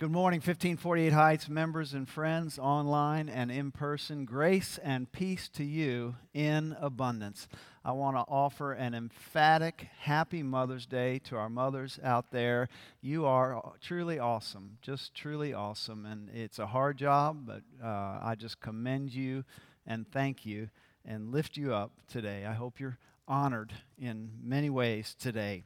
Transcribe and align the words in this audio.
Good 0.00 0.10
morning, 0.10 0.38
1548 0.38 1.12
Heights 1.12 1.48
members 1.50 1.92
and 1.92 2.08
friends 2.08 2.58
online 2.58 3.28
and 3.28 3.50
in 3.50 3.70
person. 3.70 4.24
Grace 4.24 4.78
and 4.82 5.12
peace 5.12 5.46
to 5.50 5.62
you 5.62 6.14
in 6.32 6.74
abundance. 6.80 7.46
I 7.84 7.92
want 7.92 8.16
to 8.16 8.24
offer 8.26 8.72
an 8.72 8.94
emphatic 8.94 9.88
happy 9.98 10.42
Mother's 10.42 10.86
Day 10.86 11.18
to 11.24 11.36
our 11.36 11.50
mothers 11.50 12.00
out 12.02 12.30
there. 12.30 12.70
You 13.02 13.26
are 13.26 13.74
truly 13.82 14.18
awesome, 14.18 14.78
just 14.80 15.14
truly 15.14 15.52
awesome. 15.52 16.06
And 16.06 16.30
it's 16.30 16.58
a 16.58 16.68
hard 16.68 16.96
job, 16.96 17.46
but 17.46 17.60
uh, 17.84 18.20
I 18.22 18.36
just 18.38 18.58
commend 18.58 19.12
you 19.12 19.44
and 19.86 20.10
thank 20.10 20.46
you 20.46 20.70
and 21.04 21.30
lift 21.30 21.58
you 21.58 21.74
up 21.74 21.90
today. 22.08 22.46
I 22.46 22.54
hope 22.54 22.80
you're 22.80 22.96
honored 23.28 23.74
in 23.98 24.30
many 24.42 24.70
ways 24.70 25.14
today. 25.20 25.64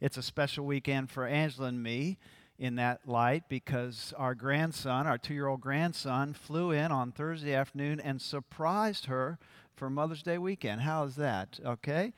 It's 0.00 0.16
a 0.16 0.22
special 0.22 0.66
weekend 0.66 1.08
for 1.08 1.24
Angela 1.24 1.68
and 1.68 1.80
me 1.80 2.18
in 2.58 2.76
that 2.76 3.06
light 3.06 3.44
because 3.48 4.14
our 4.16 4.34
grandson, 4.34 5.06
our 5.06 5.18
two 5.18 5.34
year 5.34 5.46
old 5.46 5.60
grandson, 5.60 6.32
flew 6.32 6.70
in 6.70 6.90
on 6.90 7.12
Thursday 7.12 7.54
afternoon 7.54 8.00
and 8.00 8.20
surprised 8.20 9.06
her 9.06 9.38
for 9.74 9.90
Mother's 9.90 10.22
Day 10.22 10.38
weekend. 10.38 10.80
How 10.80 11.04
is 11.04 11.16
that? 11.16 11.60
Okay. 11.64 12.12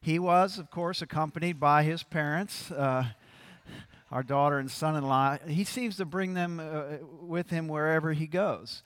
He 0.00 0.18
was, 0.18 0.58
of 0.58 0.70
course, 0.70 1.02
accompanied 1.02 1.58
by 1.58 1.82
his 1.82 2.02
parents. 2.02 2.70
Uh, 2.70 3.06
our 4.10 4.22
daughter 4.22 4.58
and 4.58 4.70
son 4.70 4.96
in 4.96 5.04
law, 5.04 5.36
he 5.46 5.64
seems 5.64 5.96
to 5.96 6.04
bring 6.04 6.34
them 6.34 6.60
uh, 6.60 7.04
with 7.20 7.50
him 7.50 7.68
wherever 7.68 8.12
he 8.12 8.26
goes. 8.26 8.82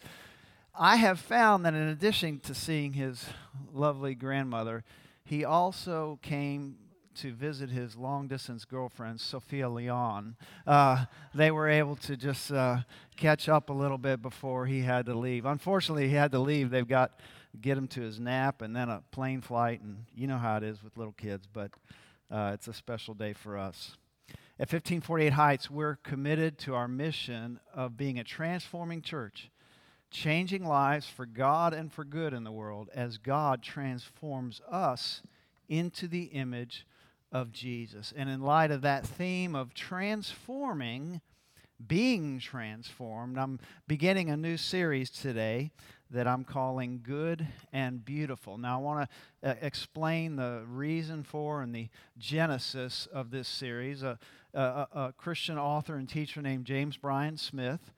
I 0.75 0.97
have 0.97 1.21
found 1.21 1.65
that 1.65 1.75
in 1.75 1.89
addition 1.89 2.41
to 2.41 2.55
seeing 2.55 2.95
his 2.95 3.27
lovely 3.73 4.15
grandmother, 4.15 4.85
he 5.25 5.45
also 5.45 6.19
came 6.23 6.77
to 7.17 7.33
visit 7.33 7.71
his 7.71 7.97
long 7.97 8.29
distance 8.29 8.65
girlfriend, 8.65 9.21
Sophia 9.21 9.69
Leon. 9.69 10.37
Uh, 10.67 11.05
they 11.35 11.51
were 11.51 11.69
able 11.69 11.97
to 11.97 12.17
just 12.17 12.51
uh, 12.51 12.79
catch 13.17 13.49
up 13.49 13.71
a 13.71 13.73
little 13.73 13.99
bit 13.99 14.23
before 14.23 14.67
he 14.67 14.81
had 14.81 15.07
to 15.07 15.15
leave. 15.15 15.45
Unfortunately, 15.45 16.09
he 16.09 16.15
had 16.15 16.33
to 16.33 16.39
leave. 16.39 16.71
They've 16.71 16.87
got 16.87 17.19
to 17.19 17.59
get 17.59 17.77
him 17.77 17.89
to 17.89 18.01
his 18.01 18.19
nap 18.19 18.63
and 18.63 18.75
then 18.75 18.89
a 18.89 19.03
plane 19.11 19.41
flight, 19.41 19.81
and 19.83 20.05
you 20.15 20.27
know 20.27 20.39
how 20.39 20.57
it 20.57 20.63
is 20.63 20.83
with 20.83 20.97
little 20.97 21.13
kids, 21.13 21.47
but 21.53 21.71
uh, 22.31 22.53
it's 22.55 22.69
a 22.69 22.73
special 22.73 23.15
day 23.15 23.33
for 23.33 23.59
us. 23.59 23.97
At 24.59 24.69
1548 24.71 25.33
Heights, 25.33 25.71
we're 25.71 25.97
committed 25.97 26.59
to 26.61 26.75
our 26.75 26.87
mission 26.87 27.59
of 27.75 27.97
being 27.97 28.19
a 28.19 28.25
transforming 28.25 29.03
church, 29.03 29.51
changing 30.11 30.65
lives 30.65 31.07
for 31.07 31.27
God 31.27 31.75
and 31.75 31.93
for 31.93 32.05
good 32.05 32.33
in 32.33 32.45
the 32.45 32.53
world 32.53 32.89
as 32.95 33.19
God 33.19 33.63
transforms 33.63 34.61
us 34.71 35.23
into 35.69 36.07
the 36.07 36.25
image 36.25 36.87
of 37.33 37.51
Jesus. 37.51 38.13
And 38.15 38.29
in 38.29 38.43
light 38.43 38.71
of 38.71 38.83
that 38.83 39.07
theme 39.07 39.57
of 39.57 39.75
transforming, 39.75 41.21
being 41.85 42.39
transformed, 42.39 43.39
I'm 43.39 43.59
beginning 43.89 44.31
a 44.31 44.37
new 44.37 44.57
series 44.57 45.11
today 45.11 45.73
that 46.11 46.29
I'm 46.29 46.45
calling 46.45 47.01
Good 47.03 47.47
and 47.73 48.05
Beautiful. 48.05 48.59
Now, 48.59 48.79
I 48.79 48.83
want 48.83 49.09
to 49.43 49.51
uh, 49.51 49.55
explain 49.63 50.37
the 50.37 50.63
reason 50.69 51.23
for 51.23 51.63
and 51.63 51.75
the 51.75 51.89
genesis 52.19 53.09
of 53.13 53.31
this 53.31 53.49
series. 53.49 54.03
A, 54.03 54.19
a, 54.53 54.87
a 54.93 55.15
Christian 55.17 55.59
author 55.59 55.97
and 55.97 56.09
teacher 56.09 56.43
named 56.43 56.67
James 56.67 56.99
Bryan 56.99 57.39
Smith 57.39 57.93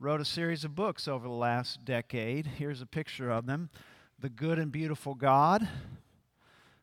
wrote 0.00 0.20
a 0.20 0.24
series 0.24 0.64
of 0.64 0.74
books 0.74 1.06
over 1.06 1.28
the 1.28 1.32
last 1.32 1.84
decade. 1.84 2.46
Here's 2.46 2.82
a 2.82 2.86
picture 2.86 3.30
of 3.30 3.46
them 3.46 3.70
The 4.18 4.30
Good 4.30 4.58
and 4.58 4.72
Beautiful 4.72 5.14
God 5.14 5.68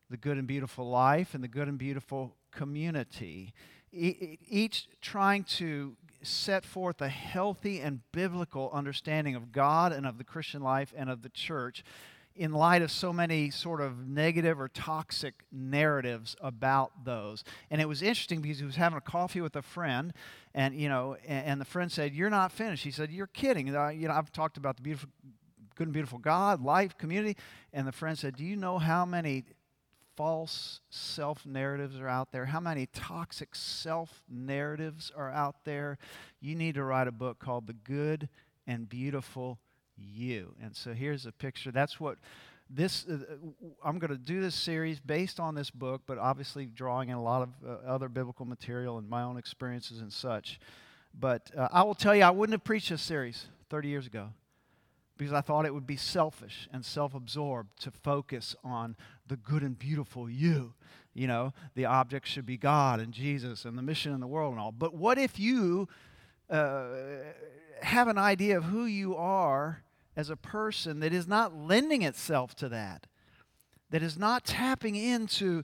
the 0.09 0.17
good 0.17 0.38
and 0.38 0.47
beautiful 0.47 0.89
life 0.89 1.33
and 1.33 1.44
the 1.44 1.47
good 1.47 1.67
and 1.67 1.77
beautiful 1.77 2.36
community. 2.52 3.53
each 3.91 4.88
trying 5.02 5.44
to 5.44 5.95
set 6.22 6.66
forth 6.66 7.02
a 7.02 7.09
healthy 7.09 7.80
and 7.80 8.02
biblical 8.11 8.69
understanding 8.73 9.35
of 9.35 9.52
God 9.52 9.91
and 9.91 10.05
of 10.05 10.17
the 10.17 10.23
Christian 10.23 10.61
life 10.61 10.94
and 10.95 11.09
of 11.09 11.22
the 11.22 11.30
church 11.30 11.83
in 12.35 12.52
light 12.52 12.83
of 12.83 12.91
so 12.91 13.11
many 13.11 13.50
sort 13.50 13.81
of 13.81 14.08
negative 14.08 14.59
or 14.59 14.67
toxic 14.67 15.34
narratives 15.51 16.35
about 16.40 17.03
those. 17.03 17.44
And 17.72 17.81
it 17.81 17.88
was 17.88 18.03
interesting 18.03 18.41
because 18.41 18.59
he 18.59 18.66
was 18.66 18.75
having 18.75 18.97
a 18.97 19.01
coffee 19.01 19.41
with 19.41 19.56
a 19.56 19.63
friend, 19.63 20.13
and 20.53 20.75
you 20.75 20.88
know, 20.88 21.17
and, 21.28 21.59
the 21.59 21.66
friend 21.66 21.91
said, 21.91 22.13
"You're 22.13 22.29
not 22.29 22.51
finished." 22.51 22.84
He 22.84 22.91
said, 22.91 23.12
"You're 23.12 23.28
kidding." 23.28 23.67
You 23.67 23.73
know, 23.73 24.13
I've 24.13 24.31
talked 24.31 24.57
about 24.57 24.75
the 24.75 24.84
beautiful, 24.84 25.09
good 25.75 25.88
and 25.88 25.94
beautiful 25.94 26.19
God, 26.19 26.62
life, 26.62 26.96
community, 26.97 27.38
and 27.73 27.88
the 27.88 27.91
friend 27.91 28.17
said, 28.17 28.35
"Do 28.35 28.46
you 28.46 28.56
know 28.56 28.78
how 28.78 29.03
many 29.03 29.46
false 30.17 30.81
self 30.89 31.45
narratives 31.45 31.97
are 31.97 32.09
out 32.09 32.31
there, 32.31 32.47
how 32.47 32.59
many 32.59 32.88
toxic 32.88 33.55
self 33.55 34.23
narratives 34.28 35.11
are 35.16 35.31
out 35.31 35.63
there, 35.63 35.97
you 36.41 36.55
need 36.55 36.75
to 36.75 36.83
write 36.83 37.07
a 37.07 37.11
book 37.11 37.39
called 37.39 37.67
The 37.67 37.73
Good 37.73 38.28
and 38.66 38.89
Beautiful 38.89 39.59
You. 39.95 40.55
And 40.61 40.75
so 40.75 40.94
here's 40.94 41.25
a 41.25 41.31
picture. 41.31 41.72
That's 41.72 42.00
what 42.00 42.17
this 42.69 43.05
uh, 43.07 43.19
i'm 43.81 43.97
going 43.97 44.11
to 44.11 44.17
do 44.17 44.41
this 44.41 44.53
series 44.53 45.00
based 45.00 45.39
on 45.39 45.55
this 45.55 45.69
book 45.69 46.01
but 46.05 46.17
obviously 46.17 46.66
drawing 46.66 47.07
in 47.07 47.16
a 47.16 47.23
lot 47.23 47.41
of 47.41 47.49
uh, 47.66 47.89
other 47.89 48.09
biblical 48.09 48.45
material 48.45 48.97
and 48.97 49.09
my 49.09 49.23
own 49.23 49.38
experiences 49.38 50.01
and 50.01 50.11
such 50.11 50.59
but 51.17 51.49
uh, 51.55 51.69
i 51.72 51.81
will 51.81 51.95
tell 51.95 52.13
you 52.13 52.23
i 52.23 52.29
wouldn't 52.29 52.51
have 52.51 52.66
preached 52.66 52.89
this 52.89 53.01
series 53.01 53.45
30 53.69 53.88
years 53.88 54.05
ago 54.05 54.28
because 55.17 55.33
I 55.33 55.41
thought 55.41 55.66
it 55.66 55.73
would 55.73 55.88
be 55.88 55.97
selfish 55.97 56.67
and 56.72 56.85
self 56.85 57.13
absorbed 57.13 57.79
to 57.81 57.91
focus 57.91 58.55
on 58.63 58.95
the 59.28 59.38
good 59.38 59.63
and 59.63 59.78
beautiful 59.78 60.29
you. 60.29 60.73
You 61.13 61.28
know, 61.28 61.53
the 61.73 61.85
object 61.85 62.28
should 62.28 62.45
be 62.45 62.57
God 62.57 63.00
and 63.00 63.11
Jesus 63.11 63.66
and 63.66 63.78
the 63.78 63.81
mission 63.81 64.13
in 64.13 64.19
the 64.19 64.28
world 64.28 64.51
and 64.51 64.61
all. 64.61 64.72
But 64.72 64.94
what 64.94 65.17
if 65.17 65.39
you 65.39 65.88
uh, 66.50 66.89
have 67.81 68.07
an 68.07 68.17
idea 68.17 68.57
of 68.57 68.66
who 68.66 68.85
you 68.85 69.16
are 69.16 69.83
as 70.16 70.29
a 70.29 70.35
person 70.35 71.00
that 71.00 71.13
is 71.13 71.28
not 71.28 71.55
lending 71.55 72.03
itself 72.03 72.55
to 72.55 72.69
that, 72.69 73.07
that 73.89 74.03
is 74.03 74.17
not 74.17 74.45
tapping 74.45 74.95
into 74.95 75.63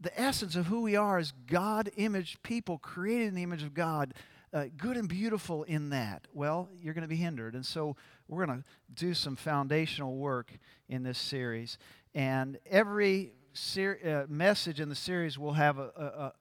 the 0.00 0.20
essence 0.20 0.54
of 0.54 0.66
who 0.66 0.82
we 0.82 0.96
are 0.96 1.18
as 1.18 1.32
God 1.32 1.90
imaged 1.96 2.42
people 2.42 2.78
created 2.78 3.28
in 3.28 3.34
the 3.34 3.42
image 3.42 3.62
of 3.62 3.74
God? 3.74 4.12
Uh, 4.54 4.66
good 4.76 4.96
and 4.96 5.08
beautiful 5.08 5.64
in 5.64 5.90
that, 5.90 6.28
well, 6.32 6.68
you're 6.80 6.94
going 6.94 7.02
to 7.02 7.08
be 7.08 7.16
hindered. 7.16 7.56
And 7.56 7.66
so 7.66 7.96
we're 8.28 8.46
going 8.46 8.62
to 8.62 8.64
do 8.94 9.12
some 9.12 9.34
foundational 9.34 10.14
work 10.16 10.52
in 10.88 11.02
this 11.02 11.18
series. 11.18 11.76
And 12.14 12.58
every 12.70 13.32
ser- 13.52 13.98
uh, 14.28 14.32
message 14.32 14.78
in 14.78 14.88
the 14.88 14.94
series 14.94 15.36
will 15.36 15.54
have 15.54 15.80
a, 15.80 15.90
a, 15.96 16.32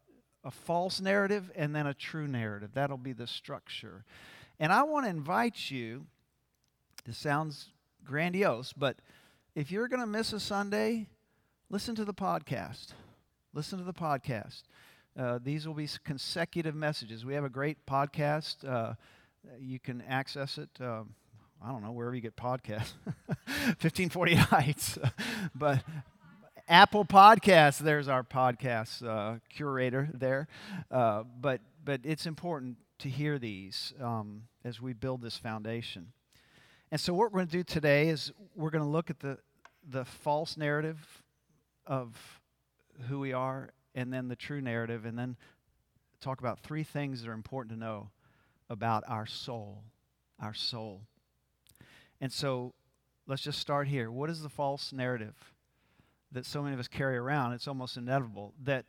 a 0.44 0.52
false 0.52 1.02
narrative 1.02 1.50
and 1.56 1.76
then 1.76 1.88
a 1.88 1.94
true 1.96 2.28
narrative. 2.28 2.70
That'll 2.76 2.98
be 2.98 3.14
the 3.14 3.26
structure. 3.26 4.06
And 4.60 4.72
I 4.72 4.84
want 4.84 5.08
to 5.08 5.10
invite 5.10 5.72
you, 5.72 6.06
this 7.06 7.18
sounds 7.18 7.70
grandiose, 8.06 8.74
but 8.74 8.98
if 9.56 9.72
you're 9.72 9.88
going 9.88 10.02
to 10.02 10.06
miss 10.06 10.34
a 10.34 10.40
Sunday, 10.40 11.08
listen 11.72 11.96
to 11.96 12.06
the 12.06 12.14
podcast. 12.14 12.90
Listen 13.56 13.80
to 13.80 13.86
the 13.86 13.92
podcast. 13.92 14.62
Uh, 15.18 15.40
these 15.44 15.68
will 15.68 15.76
be 15.76 15.88
consecutive 16.04 16.74
messages. 16.74 17.26
We 17.26 17.36
have 17.36 17.44
a 17.44 17.50
great 17.50 17.86
podcast. 17.86 18.68
Uh, 18.68 18.94
you 19.60 19.80
can 19.80 20.02
access 20.02 20.58
it. 20.58 20.70
Uh, 20.82 21.04
I 21.64 21.72
don't 21.72 21.84
know 21.84 21.92
wherever 21.92 22.16
you 22.16 22.22
get 22.22 22.36
podcasts. 22.36 22.94
1540 23.46 24.36
Heights, 24.36 24.98
but 25.56 25.84
Apple 26.68 27.06
Podcasts. 27.06 27.78
There's 27.80 28.08
our 28.08 28.24
podcast 28.24 29.06
uh, 29.08 29.40
curator 29.50 30.10
there. 30.14 30.48
Uh, 30.90 31.24
but 31.40 31.62
but 31.86 32.02
it's 32.04 32.26
important 32.26 32.78
to 33.00 33.10
hear 33.10 33.38
these 33.38 33.94
um, 34.02 34.44
as 34.64 34.82
we 34.82 34.94
build 34.94 35.22
this 35.22 35.38
foundation. 35.38 36.08
And 36.92 37.00
so 37.00 37.14
what 37.14 37.32
we're 37.32 37.40
going 37.40 37.48
to 37.48 37.58
do 37.58 37.64
today 37.64 38.10
is 38.10 38.32
we're 38.56 38.70
going 38.70 38.84
to 38.84 38.90
look 38.90 39.10
at 39.10 39.20
the 39.20 39.38
the 39.88 40.06
false 40.06 40.58
narrative 40.58 41.24
of 41.86 42.40
who 43.10 43.20
we 43.20 43.34
are 43.34 43.70
and 43.96 44.12
then 44.12 44.28
the 44.28 44.36
true 44.36 44.62
narrative, 44.62 45.06
and 45.06 45.18
then 45.18 45.38
talk 46.20 46.40
about 46.40 46.60
three 46.60 46.84
things 46.84 47.22
that 47.22 47.30
are 47.30 47.34
important 47.34 47.74
to 47.74 47.80
know 47.80 48.10
about 48.70 49.04
our 49.08 49.26
soul. 49.26 49.84
Our 50.40 50.54
soul. 50.54 51.02
And 52.20 52.32
so 52.32 52.74
let's 53.28 53.42
just 53.42 53.60
start 53.60 53.88
here. 53.88 54.10
What 54.12 54.30
is 54.30 54.42
the 54.42 54.50
false 54.50 54.94
narrative 54.94 55.36
that 56.32 56.46
so 56.46 56.62
many 56.62 56.74
of 56.74 56.80
us 56.80 56.88
carry 56.88 57.18
around? 57.18 57.54
It's 57.54 57.68
almost 57.68 57.98
inevitable 57.98 58.54
that 58.64 58.86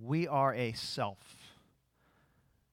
we 0.00 0.28
are 0.28 0.54
a 0.54 0.72
self. 0.72 1.18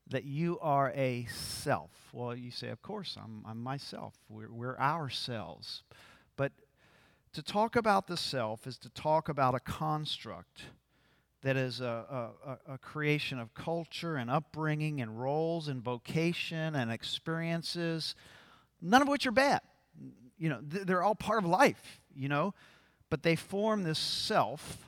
That 0.08 0.26
you 0.26 0.60
are 0.60 0.92
a 0.96 1.26
self. 1.26 1.92
Well, 2.14 2.36
you 2.36 2.52
say, 2.52 2.70
of 2.70 2.82
course, 2.82 3.18
I'm, 3.22 3.44
I'm 3.48 3.62
myself. 3.62 4.14
We're, 4.30 4.52
we're 4.52 4.78
ourselves. 4.78 5.84
But 6.36 6.52
to 7.34 7.42
talk 7.42 7.76
about 7.76 8.08
the 8.08 8.18
self 8.18 8.68
is 8.68 8.78
to 8.80 8.90
talk 8.90 9.30
about 9.30 9.56
a 9.56 9.60
construct 9.60 10.64
that 11.42 11.58
is 11.58 11.82
a, 11.82 12.30
a, 12.46 12.74
a, 12.74 12.78
creation 12.78 13.40
of 13.40 13.54
culture 13.54 14.16
and 14.16 14.30
upbringing 14.30 15.02
and 15.02 15.20
roles 15.20 15.68
and 15.68 15.82
vocation 15.82 16.76
and 16.76 16.92
experiences, 16.92 18.16
none 18.82 19.02
of 19.02 19.08
which 19.08 19.26
are 19.26 19.32
bad. 19.32 19.62
You 20.38 20.50
know, 20.50 20.60
they're 20.62 21.04
all 21.04 21.16
part 21.16 21.44
of 21.44 21.50
life, 21.50 22.00
you 22.16 22.30
know, 22.30 22.54
but 23.10 23.24
they 23.24 23.36
form 23.36 23.84
this 23.84 24.00
self 24.00 24.86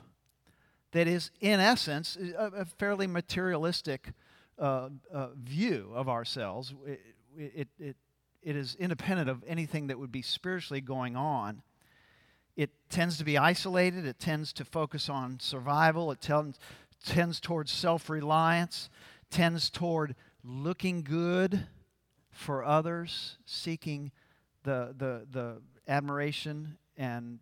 that 0.92 1.08
is, 1.08 1.30
in 1.40 1.58
essence, 1.58 2.16
a, 2.16 2.46
a 2.58 2.64
fairly 2.64 3.08
materialistic 3.08 4.12
uh, 4.58 4.90
uh, 5.12 5.28
view 5.36 5.90
of 5.92 6.08
ourselves. 6.08 6.72
it, 7.36 7.68
it, 7.80 7.96
it 8.44 8.56
is 8.56 8.76
independent 8.78 9.28
of 9.28 9.42
anything 9.46 9.88
that 9.88 9.98
would 9.98 10.12
be 10.12 10.22
spiritually 10.22 10.80
going 10.80 11.16
on. 11.16 11.62
It 12.56 12.70
tends 12.88 13.18
to 13.18 13.24
be 13.24 13.36
isolated, 13.36 14.06
it 14.06 14.18
tends 14.18 14.52
to 14.54 14.64
focus 14.64 15.08
on 15.08 15.40
survival, 15.40 16.10
it 16.12 16.20
tends, 16.20 16.58
tends 17.04 17.40
towards 17.40 17.72
self 17.72 18.08
reliance, 18.08 18.88
tends 19.30 19.70
toward 19.70 20.14
looking 20.44 21.02
good 21.02 21.66
for 22.30 22.64
others, 22.64 23.38
seeking 23.46 24.12
the, 24.62 24.94
the, 24.96 25.26
the 25.30 25.62
admiration 25.88 26.78
and 26.96 27.38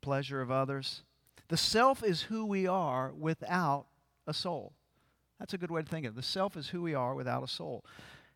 pleasure 0.00 0.40
of 0.40 0.50
others. 0.50 1.02
The 1.48 1.56
self 1.56 2.02
is 2.02 2.22
who 2.22 2.44
we 2.44 2.66
are 2.66 3.12
without 3.12 3.86
a 4.26 4.34
soul. 4.34 4.74
That's 5.38 5.54
a 5.54 5.58
good 5.58 5.70
way 5.70 5.82
to 5.82 5.88
think 5.88 6.06
of 6.06 6.12
it. 6.12 6.16
The 6.16 6.22
self 6.22 6.56
is 6.56 6.68
who 6.68 6.82
we 6.82 6.94
are 6.94 7.14
without 7.14 7.42
a 7.42 7.48
soul. 7.48 7.84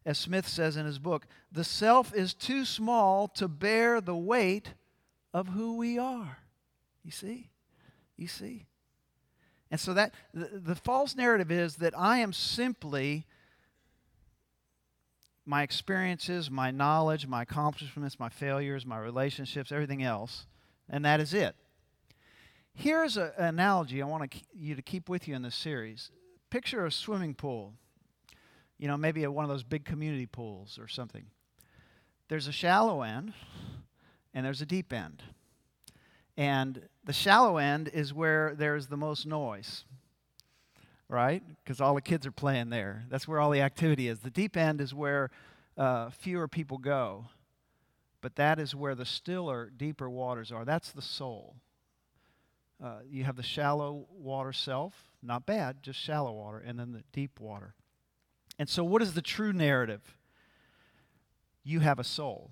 As 0.05 0.19
Smith 0.19 0.49
says 0.49 0.77
in 0.77 0.87
his 0.87 0.99
book, 0.99 1.27
the 1.51 1.65
self 1.65 2.15
is 2.15 2.35
too 2.35 2.65
small 2.65 3.29
to 3.29 3.47
bear 3.47 4.01
the 4.01 4.17
weight 4.17 4.75
of 5.33 5.49
who 5.49 5.77
we 5.77 5.99
are. 5.99 6.39
You 7.05 7.11
see? 7.11 7.51
You 8.17 8.29
see? 8.29 8.67
And 9.71 9.81
so 9.81 9.95
that 9.95 10.13
the, 10.35 10.51
the 10.53 10.75
false 10.75 11.17
narrative 11.17 11.51
is 11.51 11.77
that 11.77 11.99
I 11.99 12.19
am 12.19 12.33
simply 12.33 13.27
my 15.45 15.63
experiences, 15.63 16.51
my 16.51 16.71
knowledge, 16.71 17.27
my 17.27 17.43
accomplishments, 17.43 18.21
my 18.21 18.29
failures, 18.29 18.87
my 18.87 18.99
relationships, 18.99 19.73
everything 19.73 20.03
else, 20.03 20.47
and 20.89 21.05
that 21.05 21.21
is 21.21 21.35
it. 21.35 21.57
Here's 22.75 23.17
an 23.17 23.33
analogy 23.37 24.03
I 24.03 24.07
want 24.07 24.35
you 24.55 24.75
to 24.75 24.83
keep 24.83 25.09
with 25.09 25.27
you 25.27 25.35
in 25.35 25.43
this 25.43 25.55
series. 25.55 26.11
Picture 26.51 26.87
a 26.87 26.93
swimming 26.93 27.35
pool, 27.35 27.75
you 28.79 28.89
know, 28.89 28.97
maybe 28.97 29.25
a, 29.25 29.31
one 29.31 29.45
of 29.45 29.51
those 29.51 29.63
big 29.63 29.85
community 29.85 30.27
pools 30.27 30.79
or 30.79 30.87
something. 30.87 31.25
There's 32.29 32.47
a 32.47 32.53
shallow 32.53 33.03
end 33.03 33.33
and 34.35 34.45
there's 34.45 34.63
a 34.63 34.67
deep 34.67 34.93
end. 34.93 35.23
And 36.37 36.89
the 37.05 37.13
shallow 37.13 37.59
end 37.59 37.89
is 37.89 38.15
where 38.15 38.55
there's 38.57 38.87
the 38.87 38.97
most 38.97 39.27
noise 39.27 39.85
right? 41.13 41.43
Because 41.63 41.79
all 41.79 41.95
the 41.95 42.01
kids 42.01 42.27
are 42.27 42.33
playing 42.33 42.71
there. 42.71 43.05
That's 43.11 43.29
where 43.29 43.39
all 43.39 43.51
the 43.51 43.61
activity 43.61 44.09
is. 44.09 44.21
The 44.21 44.31
deep 44.31 44.57
end 44.57 44.81
is 44.81 44.95
where 44.95 45.31
uh, 45.77 46.09
fewer 46.09 46.49
people 46.49 46.79
go, 46.79 47.27
but 48.23 48.37
that 48.37 48.59
is 48.59 48.75
where 48.75 48.95
the 48.95 49.05
stiller, 49.05 49.71
deeper 49.77 50.09
waters 50.09 50.51
are. 50.51 50.65
That's 50.65 50.91
the 50.91 51.03
soul. 51.03 51.57
Uh, 52.83 53.01
you 53.07 53.25
have 53.25 53.37
the 53.37 53.43
shallow 53.43 54.07
water 54.11 54.55
self, 54.55 54.95
not 55.23 55.45
bad, 55.45 55.83
just 55.83 56.01
shallow 56.01 56.33
water, 56.33 56.59
and 56.59 56.79
then 56.79 56.93
the 56.93 57.05
deep 57.13 57.39
water. 57.39 57.75
And 58.59 58.69
so, 58.69 58.83
what 58.83 59.03
is 59.03 59.13
the 59.13 59.23
true 59.23 59.53
narrative? 59.53 60.17
You 61.63 61.81
have 61.81 61.99
a 61.99 62.05
soul. 62.05 62.51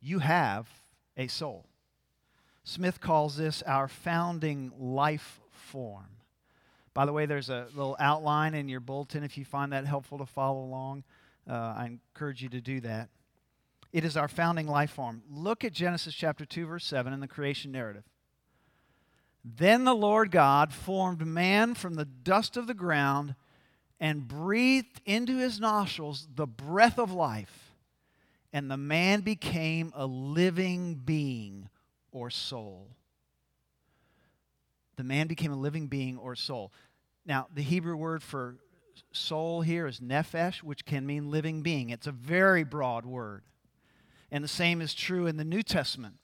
You 0.00 0.20
have 0.20 0.68
a 1.16 1.26
soul. 1.26 1.66
Smith 2.64 3.00
calls 3.00 3.36
this 3.36 3.62
our 3.62 3.88
founding 3.88 4.72
life 4.78 5.40
form. 5.50 6.08
By 6.92 7.06
the 7.06 7.12
way, 7.12 7.26
there's 7.26 7.50
a 7.50 7.66
little 7.74 7.96
outline 8.00 8.54
in 8.54 8.68
your 8.68 8.80
bulletin 8.80 9.22
if 9.22 9.38
you 9.38 9.44
find 9.44 9.72
that 9.72 9.86
helpful 9.86 10.18
to 10.18 10.26
follow 10.26 10.60
along. 10.60 11.04
Uh, 11.48 11.54
I 11.54 11.86
encourage 11.86 12.42
you 12.42 12.48
to 12.50 12.60
do 12.60 12.80
that. 12.80 13.08
It 13.92 14.04
is 14.04 14.16
our 14.16 14.28
founding 14.28 14.66
life 14.66 14.90
form. 14.90 15.22
Look 15.30 15.64
at 15.64 15.72
Genesis 15.72 16.14
chapter 16.14 16.44
2, 16.44 16.66
verse 16.66 16.84
7 16.84 17.12
in 17.12 17.20
the 17.20 17.28
creation 17.28 17.72
narrative. 17.72 18.04
Then 19.44 19.84
the 19.84 19.94
Lord 19.94 20.30
God 20.30 20.72
formed 20.72 21.26
man 21.26 21.74
from 21.74 21.94
the 21.94 22.04
dust 22.04 22.56
of 22.56 22.66
the 22.66 22.74
ground 22.74 23.34
and 23.98 24.28
breathed 24.28 25.00
into 25.04 25.38
his 25.38 25.58
nostrils 25.58 26.28
the 26.34 26.46
breath 26.46 26.98
of 26.98 27.12
life, 27.12 27.69
and 28.52 28.70
the 28.70 28.76
man 28.76 29.20
became 29.20 29.92
a 29.94 30.06
living 30.06 30.94
being 30.94 31.68
or 32.12 32.30
soul 32.30 32.88
the 35.00 35.04
man 35.04 35.28
became 35.28 35.50
a 35.50 35.56
living 35.56 35.86
being 35.86 36.18
or 36.18 36.34
soul. 36.36 36.70
Now, 37.24 37.46
the 37.54 37.62
Hebrew 37.62 37.96
word 37.96 38.22
for 38.22 38.56
soul 39.12 39.62
here 39.62 39.86
is 39.86 39.98
nephesh, 39.98 40.58
which 40.58 40.84
can 40.84 41.06
mean 41.06 41.30
living 41.30 41.62
being. 41.62 41.88
It's 41.88 42.06
a 42.06 42.12
very 42.12 42.64
broad 42.64 43.06
word. 43.06 43.44
And 44.30 44.44
the 44.44 44.48
same 44.48 44.82
is 44.82 44.92
true 44.92 45.26
in 45.26 45.38
the 45.38 45.44
New 45.44 45.62
Testament. 45.62 46.16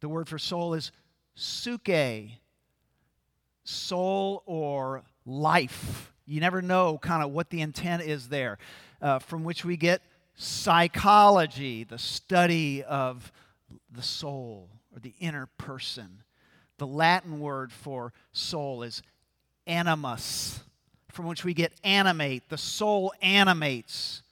The 0.00 0.08
word 0.08 0.28
for 0.28 0.40
soul 0.40 0.74
is 0.74 0.90
psuche, 1.38 2.32
soul 3.62 4.42
or 4.44 5.04
life. 5.24 6.12
You 6.26 6.40
never 6.40 6.60
know 6.60 6.98
kind 6.98 7.22
of 7.22 7.30
what 7.30 7.50
the 7.50 7.60
intent 7.60 8.02
is 8.02 8.28
there, 8.28 8.58
uh, 9.00 9.20
from 9.20 9.44
which 9.44 9.64
we 9.64 9.76
get 9.76 10.02
psychology, 10.34 11.84
the 11.84 11.98
study 11.98 12.82
of 12.82 13.32
the 13.90 14.02
soul 14.02 14.68
or 14.94 15.00
the 15.00 15.14
inner 15.20 15.46
person. 15.58 16.22
The 16.78 16.86
Latin 16.86 17.40
word 17.40 17.72
for 17.72 18.12
soul 18.32 18.82
is 18.82 19.02
animus, 19.66 20.60
from 21.12 21.26
which 21.26 21.44
we 21.44 21.54
get 21.54 21.72
animate. 21.84 22.48
The 22.48 22.58
soul 22.58 23.12
animates. 23.22 24.22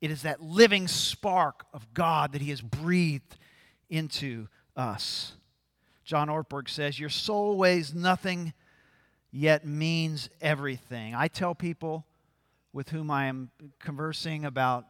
It 0.00 0.10
is 0.10 0.22
that 0.22 0.42
living 0.42 0.86
spark 0.86 1.64
of 1.72 1.92
God 1.94 2.32
that 2.32 2.42
He 2.42 2.50
has 2.50 2.60
breathed 2.60 3.36
into 3.88 4.48
us. 4.76 5.32
John 6.04 6.28
Ortberg 6.28 6.68
says, 6.68 7.00
Your 7.00 7.08
soul 7.08 7.56
weighs 7.56 7.94
nothing, 7.94 8.52
yet 9.32 9.66
means 9.66 10.28
everything. 10.40 11.14
I 11.14 11.28
tell 11.28 11.54
people 11.54 12.04
with 12.72 12.90
whom 12.90 13.10
I 13.10 13.26
am 13.26 13.50
conversing 13.78 14.44
about 14.44 14.84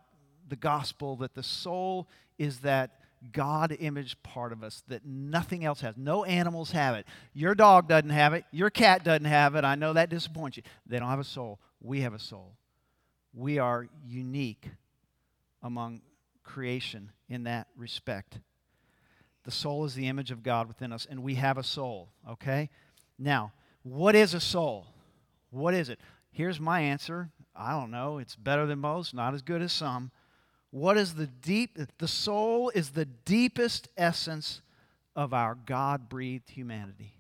the 0.49 0.57
gospel 0.57 1.17
that 1.17 1.35
the 1.35 1.43
soul 1.43 2.09
is 2.39 2.61
that 2.61 3.01
God 3.33 3.75
image 3.79 4.23
part 4.23 4.53
of 4.53 4.63
us 4.63 4.83
that 4.89 5.05
nothing 5.07 5.65
else 5.65 5.81
has. 5.81 5.97
No 5.97 6.25
animals 6.25 6.73
have 6.73 6.95
it. 6.95 7.07
Your 7.33 7.55
dog 7.55 7.89
doesn't 7.89 8.11
have 8.11 8.35
it. 8.35 8.45
Your 8.51 8.71
cat 8.71 9.05
doesn't 9.05 9.25
have 9.25 9.55
it. 9.55 9.65
I 9.65 9.75
know 9.75 9.95
that 9.95 10.11
disappoints 10.11 10.57
you. 10.57 10.63
They 10.87 10.99
don't 10.99 11.09
have 11.09 11.21
a 11.21 11.25
soul. 11.25 11.59
We 11.81 12.03
have 12.03 12.15
a 12.15 12.19
soul. 12.19 12.57
We 13.33 13.59
are 13.59 13.89
unique 14.07 14.69
among 15.63 16.03
creation 16.43 17.11
in 17.29 17.45
that 17.45 17.69
respect. 17.77 18.39
The 19.45 19.51
soul 19.51 19.85
is 19.85 19.95
the 19.95 20.09
image 20.09 20.31
of 20.31 20.43
God 20.43 20.69
within 20.69 20.93
us, 20.93 21.07
and 21.09 21.23
we 21.23 21.35
have 21.35 21.59
a 21.59 21.63
soul, 21.63 22.11
okay? 22.29 22.71
Now, 23.19 23.53
what 23.83 24.15
is 24.15 24.35
a 24.35 24.41
soul? 24.41 24.87
What 25.51 25.75
is 25.75 25.89
it? 25.89 25.99
Here's 26.31 26.59
my 26.59 26.81
answer. 26.81 27.31
I 27.55 27.73
don't 27.73 27.91
know. 27.91 28.19
It's 28.19 28.37
better 28.37 28.67
than 28.67 28.79
most, 28.79 29.15
not 29.15 29.35
as 29.35 29.43
good 29.43 29.63
as 29.63 29.73
some. 29.73 30.11
What 30.75 30.97
is 30.97 31.15
the 31.15 31.29
deep, 31.29 31.79
the 31.99 32.09
soul 32.09 32.73
is 32.75 32.91
the 32.91 33.05
deepest 33.05 33.87
essence 33.97 34.61
of 35.15 35.33
our 35.33 35.55
God 35.55 36.09
breathed 36.09 36.51
humanity. 36.51 37.13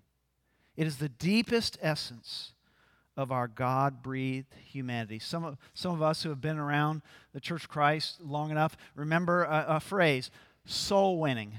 It 0.77 0.89
is 0.89 0.97
the 0.97 1.09
deepest 1.09 1.79
essence 1.81 2.55
of 3.17 3.31
our 3.31 3.47
God 3.47 4.03
breathed 4.03 4.53
humanity. 4.55 5.21
Some 5.21 5.45
of, 5.45 5.57
some 5.73 5.93
of 5.95 6.03
us 6.03 6.25
who 6.25 6.31
have 6.31 6.41
been 6.41 6.59
around 6.59 7.03
the 7.33 7.39
Church 7.39 7.63
of 7.63 7.71
Christ 7.71 8.21
long 8.21 8.51
enough 8.51 8.77
remember 8.97 9.45
a, 9.45 9.67
a 9.69 9.81
phrase 9.81 10.33
soul 10.65 11.21
winning. 11.21 11.53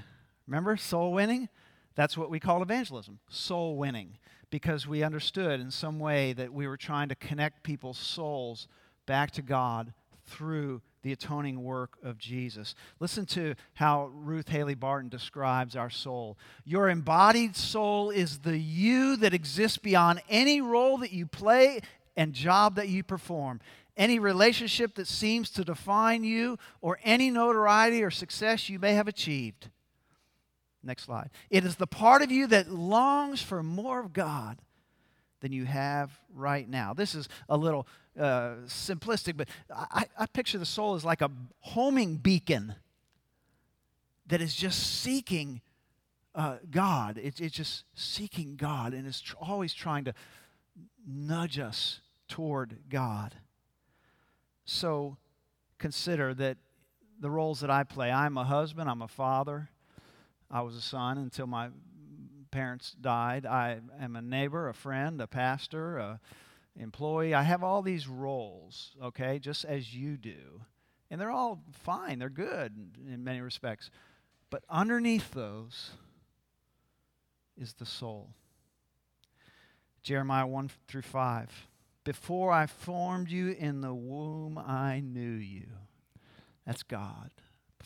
Remember 0.46 0.76
soul 0.76 1.14
winning? 1.14 1.48
That's 1.94 2.18
what 2.18 2.28
we 2.28 2.38
call 2.38 2.60
evangelism 2.60 3.20
soul 3.30 3.78
winning, 3.78 4.18
because 4.50 4.86
we 4.86 5.02
understood 5.02 5.60
in 5.60 5.70
some 5.70 5.98
way 5.98 6.34
that 6.34 6.52
we 6.52 6.66
were 6.66 6.76
trying 6.76 7.08
to 7.08 7.14
connect 7.14 7.62
people's 7.62 7.96
souls 7.96 8.68
back 9.06 9.30
to 9.30 9.40
God 9.40 9.94
through 10.26 10.82
the 11.06 11.12
atoning 11.12 11.62
work 11.62 11.98
of 12.02 12.18
Jesus. 12.18 12.74
Listen 12.98 13.24
to 13.26 13.54
how 13.74 14.10
Ruth 14.12 14.48
Haley 14.48 14.74
Barton 14.74 15.08
describes 15.08 15.76
our 15.76 15.88
soul. 15.88 16.36
Your 16.64 16.88
embodied 16.88 17.54
soul 17.54 18.10
is 18.10 18.40
the 18.40 18.58
you 18.58 19.14
that 19.18 19.32
exists 19.32 19.78
beyond 19.78 20.20
any 20.28 20.60
role 20.60 20.98
that 20.98 21.12
you 21.12 21.24
play 21.24 21.80
and 22.16 22.32
job 22.32 22.74
that 22.74 22.88
you 22.88 23.04
perform, 23.04 23.60
any 23.96 24.18
relationship 24.18 24.96
that 24.96 25.06
seems 25.06 25.48
to 25.50 25.62
define 25.62 26.24
you, 26.24 26.58
or 26.80 26.98
any 27.04 27.30
notoriety 27.30 28.02
or 28.02 28.10
success 28.10 28.68
you 28.68 28.80
may 28.80 28.94
have 28.94 29.06
achieved. 29.06 29.70
Next 30.82 31.04
slide. 31.04 31.30
It 31.50 31.64
is 31.64 31.76
the 31.76 31.86
part 31.86 32.20
of 32.20 32.32
you 32.32 32.48
that 32.48 32.68
longs 32.68 33.40
for 33.40 33.62
more 33.62 34.00
of 34.00 34.12
God 34.12 34.58
than 35.46 35.52
you 35.52 35.64
have 35.64 36.10
right 36.34 36.68
now. 36.68 36.92
This 36.92 37.14
is 37.14 37.28
a 37.48 37.56
little 37.56 37.86
uh, 38.18 38.54
simplistic, 38.66 39.36
but 39.36 39.48
I, 39.72 40.06
I 40.18 40.26
picture 40.26 40.58
the 40.58 40.66
soul 40.66 40.96
as 40.96 41.04
like 41.04 41.20
a 41.20 41.30
homing 41.60 42.16
beacon 42.16 42.74
that 44.26 44.40
is 44.40 44.56
just 44.56 45.02
seeking 45.02 45.60
uh, 46.34 46.56
God. 46.68 47.16
It, 47.16 47.40
it's 47.40 47.54
just 47.54 47.84
seeking 47.94 48.56
God 48.56 48.92
and 48.92 49.06
is 49.06 49.20
tr- 49.20 49.36
always 49.40 49.72
trying 49.72 50.04
to 50.06 50.14
nudge 51.06 51.60
us 51.60 52.00
toward 52.26 52.76
God. 52.88 53.36
So 54.64 55.16
consider 55.78 56.34
that 56.34 56.56
the 57.20 57.30
roles 57.30 57.60
that 57.60 57.70
I 57.70 57.84
play 57.84 58.10
I'm 58.10 58.36
a 58.36 58.44
husband, 58.44 58.90
I'm 58.90 59.02
a 59.02 59.06
father, 59.06 59.70
I 60.50 60.62
was 60.62 60.74
a 60.74 60.82
son 60.82 61.18
until 61.18 61.46
my 61.46 61.68
parents 62.56 62.96
died. 62.98 63.44
I 63.44 63.80
am 64.00 64.16
a 64.16 64.22
neighbor, 64.22 64.70
a 64.70 64.72
friend, 64.72 65.20
a 65.20 65.26
pastor, 65.26 65.98
a 65.98 66.20
employee. 66.80 67.34
I 67.34 67.42
have 67.42 67.62
all 67.62 67.82
these 67.82 68.08
roles, 68.08 68.96
okay, 69.02 69.38
just 69.38 69.66
as 69.66 69.94
you 69.94 70.16
do. 70.16 70.62
And 71.10 71.20
they're 71.20 71.30
all 71.30 71.62
fine, 71.84 72.18
they're 72.18 72.30
good 72.30 72.74
in 73.06 73.22
many 73.22 73.42
respects. 73.42 73.90
But 74.48 74.64
underneath 74.70 75.32
those 75.32 75.90
is 77.58 77.74
the 77.74 77.84
soul. 77.84 78.30
Jeremiah 80.02 80.46
1 80.46 80.70
through 80.88 81.02
5. 81.02 81.68
Before 82.04 82.52
I 82.52 82.64
formed 82.64 83.28
you 83.28 83.50
in 83.50 83.82
the 83.82 83.92
womb, 83.92 84.56
I 84.56 85.00
knew 85.00 85.34
you. 85.34 85.66
That's 86.66 86.82
God. 86.82 87.32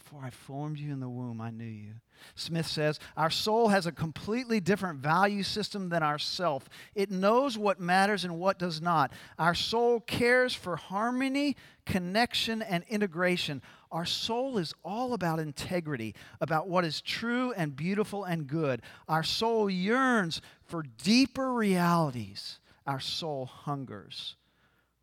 Before 0.02 0.25
I 0.25 0.30
formed 0.30 0.78
you 0.78 0.92
in 0.92 1.00
the 1.00 1.09
womb, 1.09 1.40
I 1.40 1.50
knew 1.50 1.64
you. 1.64 1.92
Smith 2.35 2.66
says, 2.66 2.99
Our 3.16 3.30
soul 3.30 3.69
has 3.69 3.87
a 3.87 3.92
completely 3.92 4.59
different 4.59 5.00
value 5.00 5.42
system 5.42 5.90
than 5.90 6.02
our 6.02 6.19
self. 6.19 6.69
It 6.95 7.11
knows 7.11 7.59
what 7.59 7.80
matters 7.80 8.25
and 8.25 8.38
what 8.38 8.59
does 8.59 8.80
not. 8.80 9.12
Our 9.38 9.54
soul 9.54 10.00
cares 10.00 10.54
for 10.54 10.76
harmony, 10.76 11.54
connection, 11.85 12.62
and 12.62 12.83
integration. 12.88 13.61
Our 13.92 14.07
soul 14.07 14.57
is 14.57 14.75
all 14.83 15.12
about 15.12 15.38
integrity, 15.38 16.14
about 16.40 16.66
what 16.66 16.85
is 16.85 17.02
true 17.02 17.52
and 17.52 17.76
beautiful 17.76 18.25
and 18.25 18.47
good. 18.47 18.80
Our 19.07 19.23
soul 19.23 19.69
yearns 19.69 20.40
for 20.64 20.83
deeper 20.83 21.52
realities. 21.52 22.59
Our 22.87 23.00
soul 23.00 23.45
hungers 23.45 24.37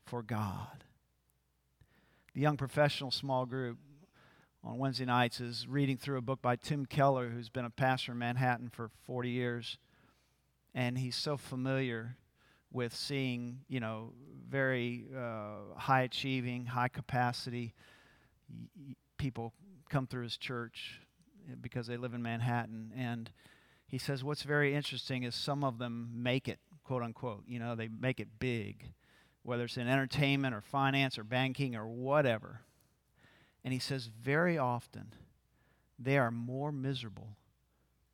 for 0.05 0.23
God. 0.23 0.83
The 2.33 2.41
young 2.41 2.57
professional 2.57 3.11
small 3.11 3.45
group 3.45 3.77
on 4.67 4.77
Wednesday 4.77 5.05
nights 5.05 5.39
is 5.39 5.65
reading 5.65 5.97
through 5.97 6.17
a 6.17 6.21
book 6.21 6.41
by 6.41 6.57
Tim 6.57 6.85
Keller, 6.85 7.29
who's 7.29 7.47
been 7.47 7.63
a 7.63 7.69
pastor 7.69 8.11
in 8.11 8.17
Manhattan 8.17 8.69
for 8.69 8.89
40 9.05 9.29
years. 9.29 9.77
And 10.75 10.97
he's 10.97 11.15
so 11.15 11.37
familiar 11.37 12.17
with 12.71 12.93
seeing, 12.93 13.61
you 13.69 13.79
know, 13.79 14.11
very 14.49 15.05
uh, 15.17 15.77
high 15.77 16.01
achieving, 16.01 16.65
high 16.65 16.89
capacity 16.89 17.73
people 19.17 19.53
come 19.89 20.05
through 20.05 20.23
his 20.23 20.37
church 20.37 20.99
eh, 21.49 21.55
because 21.61 21.87
they 21.87 21.95
live 21.95 22.13
in 22.13 22.21
Manhattan. 22.21 22.91
And 22.95 23.31
he 23.87 23.97
says 23.97 24.21
what's 24.21 24.43
very 24.43 24.75
interesting 24.75 25.23
is 25.23 25.33
some 25.33 25.63
of 25.63 25.77
them 25.77 26.09
make 26.13 26.49
it, 26.49 26.59
quote 26.83 27.03
unquote. 27.03 27.43
You 27.47 27.59
know, 27.59 27.75
they 27.75 27.87
make 27.87 28.19
it 28.19 28.27
big, 28.37 28.91
whether 29.43 29.63
it's 29.63 29.77
in 29.77 29.87
entertainment 29.87 30.53
or 30.53 30.59
finance 30.59 31.17
or 31.17 31.23
banking 31.23 31.73
or 31.77 31.87
whatever. 31.87 32.63
And 33.67 33.73
he 33.73 33.79
says, 33.79 34.05
very 34.05 34.57
often, 34.57 35.11
they 35.99 36.17
are 36.17 36.31
more 36.31 36.71
miserable 36.71 37.35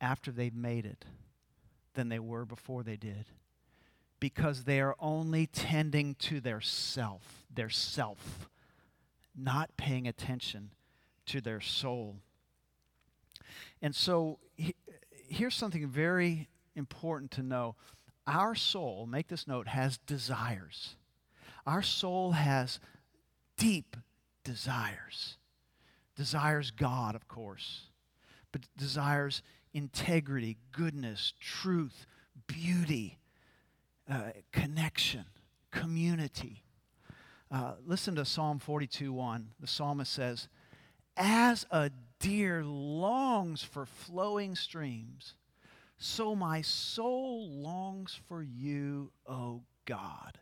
after 0.00 0.32
they've 0.32 0.52
made 0.52 0.84
it 0.84 1.04
than 1.94 2.08
they 2.08 2.18
were 2.18 2.44
before 2.44 2.82
they 2.82 2.96
did 2.96 3.26
because 4.18 4.64
they 4.64 4.80
are 4.80 4.96
only 4.98 5.46
tending 5.46 6.16
to 6.16 6.40
their 6.40 6.60
self, 6.60 7.44
their 7.54 7.70
self, 7.70 8.50
not 9.32 9.76
paying 9.76 10.08
attention 10.08 10.72
to 11.26 11.40
their 11.40 11.60
soul. 11.60 12.16
And 13.80 13.94
so 13.94 14.40
he, 14.56 14.74
here's 15.28 15.54
something 15.54 15.86
very 15.86 16.48
important 16.74 17.30
to 17.30 17.44
know. 17.44 17.76
Our 18.26 18.56
soul, 18.56 19.06
make 19.06 19.28
this 19.28 19.46
note, 19.46 19.68
has 19.68 19.98
desires. 19.98 20.96
Our 21.64 21.82
soul 21.82 22.32
has 22.32 22.80
deep 23.56 23.96
desires 24.42 25.36
desires 26.16 26.70
God, 26.70 27.14
of 27.14 27.28
course, 27.28 27.82
but 28.52 28.62
desires 28.76 29.42
integrity, 29.72 30.56
goodness, 30.72 31.34
truth, 31.40 32.06
beauty, 32.46 33.18
uh, 34.08 34.30
connection, 34.52 35.24
community. 35.70 36.62
Uh, 37.50 37.74
listen 37.84 38.14
to 38.14 38.24
Psalm 38.24 38.58
42 38.58 39.12
1. 39.12 39.48
The 39.60 39.66
psalmist 39.66 40.12
says, 40.12 40.48
As 41.16 41.66
a 41.70 41.90
deer 42.20 42.64
longs 42.64 43.62
for 43.62 43.86
flowing 43.86 44.54
streams, 44.54 45.34
so 45.98 46.34
my 46.34 46.62
soul 46.62 47.48
longs 47.50 48.18
for 48.28 48.42
you, 48.42 49.10
O 49.26 49.62
God. 49.84 50.38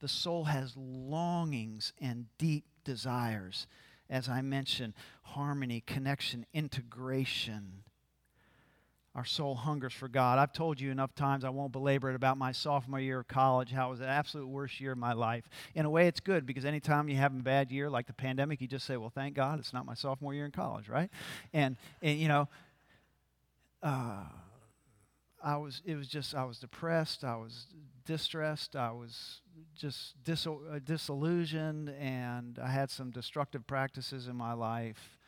The 0.00 0.08
soul 0.08 0.44
has 0.44 0.74
longings 0.76 1.92
and 2.00 2.26
deep 2.38 2.64
desires 2.84 3.66
as 4.10 4.28
I 4.28 4.42
mentioned, 4.42 4.94
harmony, 5.22 5.82
connection, 5.86 6.46
integration. 6.52 7.82
Our 9.14 9.24
soul 9.24 9.54
hungers 9.54 9.92
for 9.92 10.08
God. 10.08 10.40
I've 10.40 10.52
told 10.52 10.80
you 10.80 10.90
enough 10.90 11.14
times, 11.14 11.44
I 11.44 11.50
won't 11.50 11.70
belabor 11.70 12.10
it 12.10 12.16
about 12.16 12.36
my 12.36 12.50
sophomore 12.50 12.98
year 12.98 13.20
of 13.20 13.28
college, 13.28 13.70
how 13.70 13.86
it 13.86 13.90
was 13.90 14.00
the 14.00 14.08
absolute 14.08 14.48
worst 14.48 14.80
year 14.80 14.90
of 14.90 14.98
my 14.98 15.12
life. 15.12 15.48
In 15.76 15.86
a 15.86 15.90
way, 15.90 16.08
it's 16.08 16.18
good 16.18 16.44
because 16.46 16.64
anytime 16.64 17.08
you 17.08 17.16
have 17.16 17.32
a 17.32 17.38
bad 17.38 17.70
year 17.70 17.88
like 17.88 18.08
the 18.08 18.12
pandemic, 18.12 18.60
you 18.60 18.66
just 18.66 18.86
say, 18.86 18.96
well, 18.96 19.12
thank 19.14 19.34
God 19.34 19.60
it's 19.60 19.72
not 19.72 19.86
my 19.86 19.94
sophomore 19.94 20.34
year 20.34 20.44
in 20.44 20.50
college, 20.50 20.88
right? 20.88 21.10
And, 21.52 21.76
and 22.02 22.18
you 22.18 22.26
know, 22.26 22.48
uh, 23.84 24.24
I 25.44 25.58
was, 25.58 25.82
it 25.84 25.94
was 25.94 26.08
just, 26.08 26.34
I 26.34 26.44
was 26.44 26.58
depressed, 26.58 27.22
I 27.22 27.36
was 27.36 27.66
distressed, 28.06 28.74
I 28.74 28.92
was 28.92 29.42
just 29.76 30.14
dis- 30.24 30.46
uh, 30.46 30.78
disillusioned, 30.82 31.90
and 31.90 32.58
I 32.58 32.68
had 32.68 32.90
some 32.90 33.10
destructive 33.10 33.66
practices 33.66 34.26
in 34.26 34.36
my 34.36 34.54
life. 34.54 35.18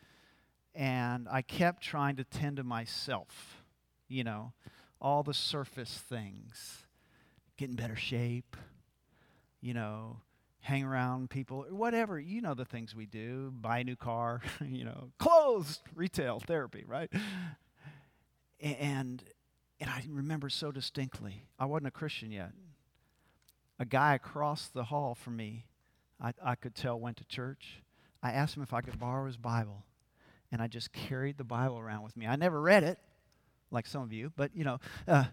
And 0.75 1.29
I 1.31 1.43
kept 1.43 1.83
trying 1.83 2.17
to 2.17 2.25
tend 2.25 2.57
to 2.57 2.65
myself, 2.65 3.63
you 4.09 4.25
know, 4.25 4.55
all 5.03 5.23
the 5.23 5.35
surface 5.35 6.03
things, 6.09 6.87
get 7.59 7.69
in 7.69 7.77
better 7.77 7.97
shape, 7.97 8.57
you 9.61 9.75
know, 9.75 10.21
hang 10.61 10.83
around 10.83 11.29
people, 11.29 11.67
whatever, 11.69 12.19
you 12.19 12.41
know, 12.41 12.55
the 12.55 12.65
things 12.65 12.95
we 12.95 13.05
do, 13.05 13.53
buy 13.55 13.81
a 13.81 13.85
new 13.85 13.97
car, 13.97 14.41
you 14.65 14.85
know, 14.85 15.11
clothes, 15.19 15.83
retail, 15.95 16.41
therapy, 16.41 16.85
right? 16.87 17.13
And 18.61 19.23
and 19.81 19.91
I 19.91 20.05
remember 20.09 20.49
so 20.49 20.73
distinctly, 20.73 21.45
I 21.59 21.67
wasn't 21.67 21.89
a 21.89 21.93
Christian 21.93 22.31
yet. 22.31 22.53
A 23.79 23.85
guy 23.85 24.15
across 24.15 24.69
the 24.69 24.85
hall 24.85 25.15
from 25.15 25.37
me, 25.37 25.67
I, 26.21 26.33
I 26.43 26.55
could 26.55 26.75
tell 26.75 26.99
went 26.99 27.19
to 27.19 27.25
church. 27.25 27.83
I 28.23 28.33
asked 28.33 28.57
him 28.57 28.63
if 28.63 28.73
I 28.73 28.81
could 28.81 28.99
borrow 28.99 29.27
his 29.27 29.37
Bible, 29.37 29.85
and 30.51 30.63
I 30.63 30.67
just 30.67 30.93
carried 30.93 31.37
the 31.37 31.45
Bible 31.45 31.79
around 31.79 32.03
with 32.03 32.17
me. 32.17 32.27
I 32.27 32.37
never 32.37 32.61
read 32.61 32.85
it, 32.85 32.99
like 33.71 33.87
some 33.87 34.03
of 34.03 34.13
you, 34.13 34.33
but 34.35 34.51
you 34.55 34.65
know, 34.65 34.79
uh, 35.07 35.25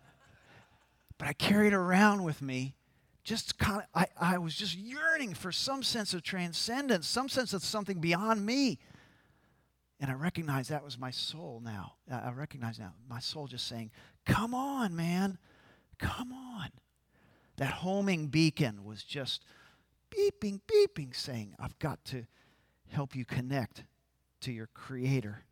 but 1.18 1.28
I 1.28 1.34
carried 1.34 1.74
it 1.74 1.78
around 1.78 2.24
with 2.24 2.42
me. 2.42 2.76
Just 3.24 3.58
kind 3.58 3.78
of, 3.78 3.86
I, 3.96 4.08
I 4.20 4.38
was 4.38 4.54
just 4.54 4.76
yearning 4.76 5.34
for 5.34 5.54
some 5.54 5.82
sense 5.82 6.14
of 6.14 6.24
transcendence, 6.24 7.08
some 7.08 7.30
sense 7.30 7.54
of 7.54 7.64
something 7.64 8.00
beyond 8.00 8.46
me. 8.46 8.80
And 10.00 10.12
I 10.12 10.16
recognize 10.16 10.68
that 10.68 10.84
was 10.84 10.98
my 10.98 11.12
soul 11.12 11.62
now. 11.64 11.94
I 12.12 12.32
recognize 12.32 12.80
now 12.80 12.94
my 13.08 13.20
soul 13.20 13.48
just 13.48 13.68
saying, 13.68 13.92
Come 14.26 14.54
on, 14.54 14.96
man. 14.96 15.38
Come 15.98 16.34
on. 16.34 16.70
That 17.58 17.72
homing 17.72 18.28
beacon 18.28 18.84
was 18.84 19.04
just 19.04 19.46
beeping, 20.12 20.62
beeping, 20.68 21.16
saying, 21.16 21.56
I've 21.60 21.78
got 21.80 22.04
to 22.06 22.26
help 22.90 23.16
you 23.16 23.26
connect 23.26 23.84
to 24.42 24.52
your 24.52 24.68
Creator. 24.74 25.44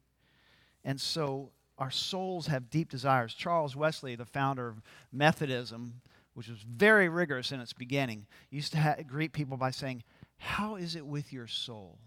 And 0.83 0.99
so 0.99 1.51
our 1.77 1.91
souls 1.91 2.47
have 2.47 2.69
deep 2.69 2.89
desires. 2.89 3.33
Charles 3.33 3.75
Wesley, 3.75 4.15
the 4.15 4.25
founder 4.25 4.67
of 4.67 4.81
Methodism, 5.11 6.01
which 6.33 6.47
was 6.47 6.59
very 6.59 7.09
rigorous 7.09 7.51
in 7.51 7.59
its 7.59 7.73
beginning, 7.73 8.25
used 8.49 8.71
to 8.73 8.79
ha- 8.79 8.95
greet 9.05 9.33
people 9.33 9.57
by 9.57 9.71
saying, 9.71 10.03
How 10.37 10.75
is 10.75 10.95
it 10.95 11.05
with 11.05 11.33
your 11.33 11.47
soul? 11.47 11.99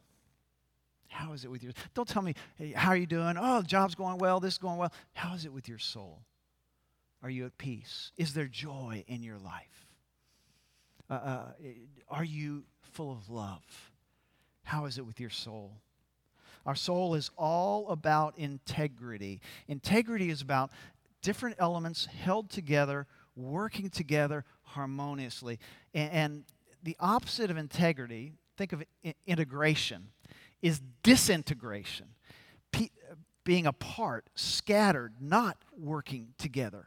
How 1.14 1.33
is 1.33 1.44
it 1.44 1.50
with 1.50 1.62
your 1.62 1.73
Don't 1.94 2.09
tell 2.09 2.23
me, 2.23 2.35
hey, 2.56 2.73
how 2.73 2.90
are 2.90 2.97
you 2.97 3.06
doing? 3.06 3.37
Oh, 3.38 3.61
the 3.61 3.68
job's 3.68 3.94
going 3.94 4.18
well, 4.18 4.40
this 4.40 4.54
is 4.54 4.59
going 4.59 4.78
well. 4.78 4.92
How 5.12 5.35
is 5.35 5.44
it 5.44 5.52
with 5.52 5.68
your 5.68 5.78
soul? 5.78 6.23
Are 7.23 7.30
you 7.30 7.47
at 7.47 7.56
peace? 7.56 8.11
Is 8.16 8.35
there 8.35 8.49
joy 8.49 9.04
in 9.06 9.23
your 9.23 9.38
life? 9.38 9.87
Uh, 11.09 11.12
uh, 11.14 11.44
are 12.09 12.25
you 12.25 12.64
full 12.83 13.12
of 13.12 13.30
love? 13.30 13.62
How 14.64 14.87
is 14.87 14.99
it 14.99 15.06
with 15.06 15.21
your 15.21 15.30
soul? 15.30 15.76
Our 16.66 16.75
soul 16.75 17.14
is 17.14 17.30
all 17.38 17.90
about 17.90 18.37
integrity. 18.37 19.40
Integrity 19.68 20.30
is 20.30 20.42
about 20.42 20.73
different 21.23 21.54
elements 21.61 22.06
held 22.06 22.50
together, 22.50 23.06
working 23.37 23.88
together 23.88 24.44
harmoniously. 24.62 25.61
And, 25.94 26.11
and 26.12 26.44
the 26.83 26.97
opposite 26.99 27.52
of 27.52 27.56
integrity, 27.56 28.33
think 28.56 28.73
of 28.73 28.83
integration 29.28 30.09
is 30.64 30.80
disintegration, 31.02 32.06
P- 32.73 32.90
being 33.44 33.66
apart, 33.66 34.30
scattered, 34.35 35.12
not 35.21 35.59
working 35.76 36.28
together. 36.38 36.87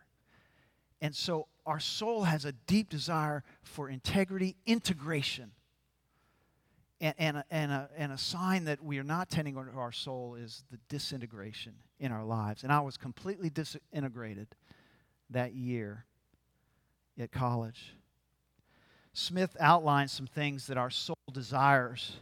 And 1.00 1.16
so 1.16 1.46
our 1.64 1.80
soul 1.80 2.24
has 2.24 2.44
a 2.44 2.54
deep 2.54 2.90
desire 2.90 3.44
for 3.62 3.88
integrity, 3.88 4.56
integration. 4.66 5.52
And, 7.00 7.14
and, 7.20 7.38
a, 7.38 7.46
and, 7.52 7.72
a, 7.72 7.90
and 7.96 8.12
a 8.12 8.18
sign 8.18 8.64
that 8.64 8.84
we 8.84 8.98
are 8.98 9.04
not 9.04 9.30
tending 9.30 9.54
to 9.54 9.62
our 9.78 9.92
soul 9.92 10.34
is 10.34 10.64
the 10.72 10.80
disintegration 10.90 11.74
in 12.00 12.12
our 12.12 12.26
lives. 12.26 12.64
And 12.64 12.72
I 12.72 12.80
was 12.80 12.98
completely 12.98 13.52
disintegrated 13.52 14.48
that 15.30 15.54
year 15.54 16.06
at 17.20 17.32
college. 17.32 17.94
Smith 19.14 19.56
outlines 19.60 20.12
some 20.12 20.26
things 20.26 20.66
that 20.66 20.78
our 20.78 20.90
soul 20.90 21.16
desires 21.32 22.14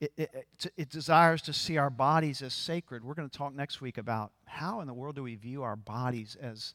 It, 0.00 0.12
it, 0.16 0.46
it, 0.76 0.90
desires 0.90 1.42
to 1.42 1.52
see 1.52 1.76
our 1.76 1.90
bodies 1.90 2.40
as 2.40 2.54
sacred. 2.54 3.04
We're 3.04 3.14
going 3.14 3.28
to 3.28 3.36
talk 3.36 3.52
next 3.52 3.80
week 3.80 3.98
about 3.98 4.30
how 4.44 4.80
in 4.80 4.86
the 4.86 4.94
world 4.94 5.16
do 5.16 5.24
we 5.24 5.34
view 5.34 5.64
our 5.64 5.74
bodies 5.74 6.36
as 6.40 6.72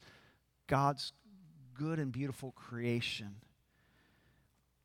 God's 0.67 1.13
good 1.73 1.99
and 1.99 2.11
beautiful 2.11 2.51
creation. 2.51 3.35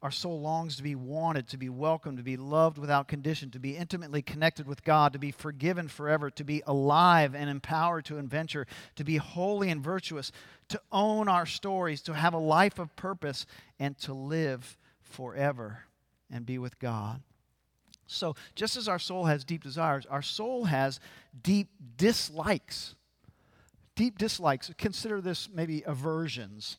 Our 0.00 0.12
soul 0.12 0.40
longs 0.40 0.76
to 0.76 0.84
be 0.84 0.94
wanted, 0.94 1.48
to 1.48 1.56
be 1.56 1.68
welcomed, 1.68 2.18
to 2.18 2.22
be 2.22 2.36
loved 2.36 2.78
without 2.78 3.08
condition, 3.08 3.50
to 3.50 3.58
be 3.58 3.76
intimately 3.76 4.22
connected 4.22 4.68
with 4.68 4.84
God, 4.84 5.12
to 5.12 5.18
be 5.18 5.32
forgiven 5.32 5.88
forever, 5.88 6.30
to 6.30 6.44
be 6.44 6.62
alive 6.64 7.34
and 7.34 7.50
empowered 7.50 8.04
to 8.04 8.18
adventure, 8.18 8.68
to 8.94 9.02
be 9.02 9.16
holy 9.16 9.70
and 9.70 9.82
virtuous, 9.82 10.30
to 10.68 10.80
own 10.92 11.28
our 11.28 11.46
stories, 11.46 12.00
to 12.02 12.14
have 12.14 12.32
a 12.32 12.38
life 12.38 12.78
of 12.78 12.94
purpose, 12.94 13.44
and 13.80 13.98
to 13.98 14.14
live 14.14 14.78
forever 15.00 15.80
and 16.30 16.46
be 16.46 16.58
with 16.58 16.78
God. 16.78 17.22
So, 18.08 18.34
just 18.54 18.76
as 18.76 18.88
our 18.88 18.98
soul 18.98 19.26
has 19.26 19.44
deep 19.44 19.62
desires, 19.62 20.06
our 20.06 20.22
soul 20.22 20.64
has 20.64 20.98
deep 21.40 21.68
dislikes. 21.96 22.94
Deep 23.94 24.18
dislikes. 24.18 24.72
Consider 24.78 25.20
this 25.20 25.48
maybe 25.52 25.82
aversions 25.86 26.78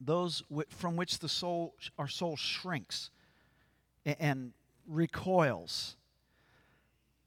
those 0.00 0.42
from 0.68 0.96
which 0.96 1.18
the 1.18 1.28
soul, 1.28 1.74
our 1.98 2.08
soul 2.08 2.36
shrinks 2.36 3.10
and 4.04 4.52
recoils. 4.86 5.96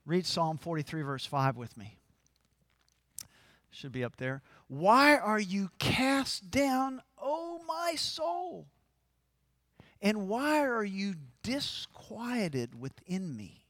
Read 0.06 0.26
Psalm 0.26 0.58
43, 0.58 1.02
verse 1.02 1.26
5 1.26 1.56
with 1.56 1.78
me. 1.78 1.98
Should 3.72 3.92
be 3.92 4.04
up 4.04 4.18
there. 4.18 4.42
Why 4.68 5.18
are 5.18 5.40
you 5.40 5.70
cast 5.78 6.50
down, 6.50 7.02
O 7.22 7.62
my 7.68 7.94
soul? 7.96 8.68
And 10.02 10.28
why 10.28 10.64
are 10.66 10.84
you 10.84 11.16
disquieted 11.44 12.80
within 12.80 13.36
me? 13.36 13.66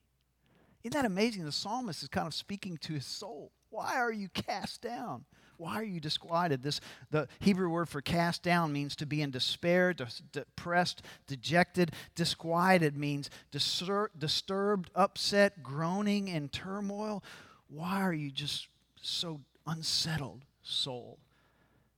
Isn't 0.83 0.93
that 0.93 1.05
amazing? 1.05 1.45
The 1.45 1.51
psalmist 1.51 2.03
is 2.03 2.09
kind 2.09 2.27
of 2.27 2.33
speaking 2.33 2.77
to 2.77 2.93
his 2.93 3.05
soul. 3.05 3.51
Why 3.69 3.97
are 3.97 4.11
you 4.11 4.29
cast 4.29 4.81
down? 4.81 5.25
Why 5.57 5.75
are 5.75 5.83
you 5.83 5.99
disquieted? 5.99 6.63
This 6.63 6.79
the 7.11 7.27
Hebrew 7.39 7.69
word 7.69 7.89
for 7.89 8.01
cast 8.01 8.43
down 8.43 8.71
means 8.71 8.95
to 8.95 9.05
be 9.05 9.21
in 9.21 9.29
despair, 9.29 9.93
depressed, 10.31 11.01
dejected. 11.27 11.91
Disquieted 12.15 12.95
means 12.95 13.29
distur- 13.51 14.07
disturbed, 14.17 14.89
upset, 14.95 15.61
groaning 15.61 16.29
in 16.29 16.47
turmoil. 16.47 17.21
Why 17.67 18.01
are 18.01 18.13
you 18.13 18.31
just 18.31 18.69
so 19.01 19.41
unsettled, 19.67 20.45
soul? 20.63 21.19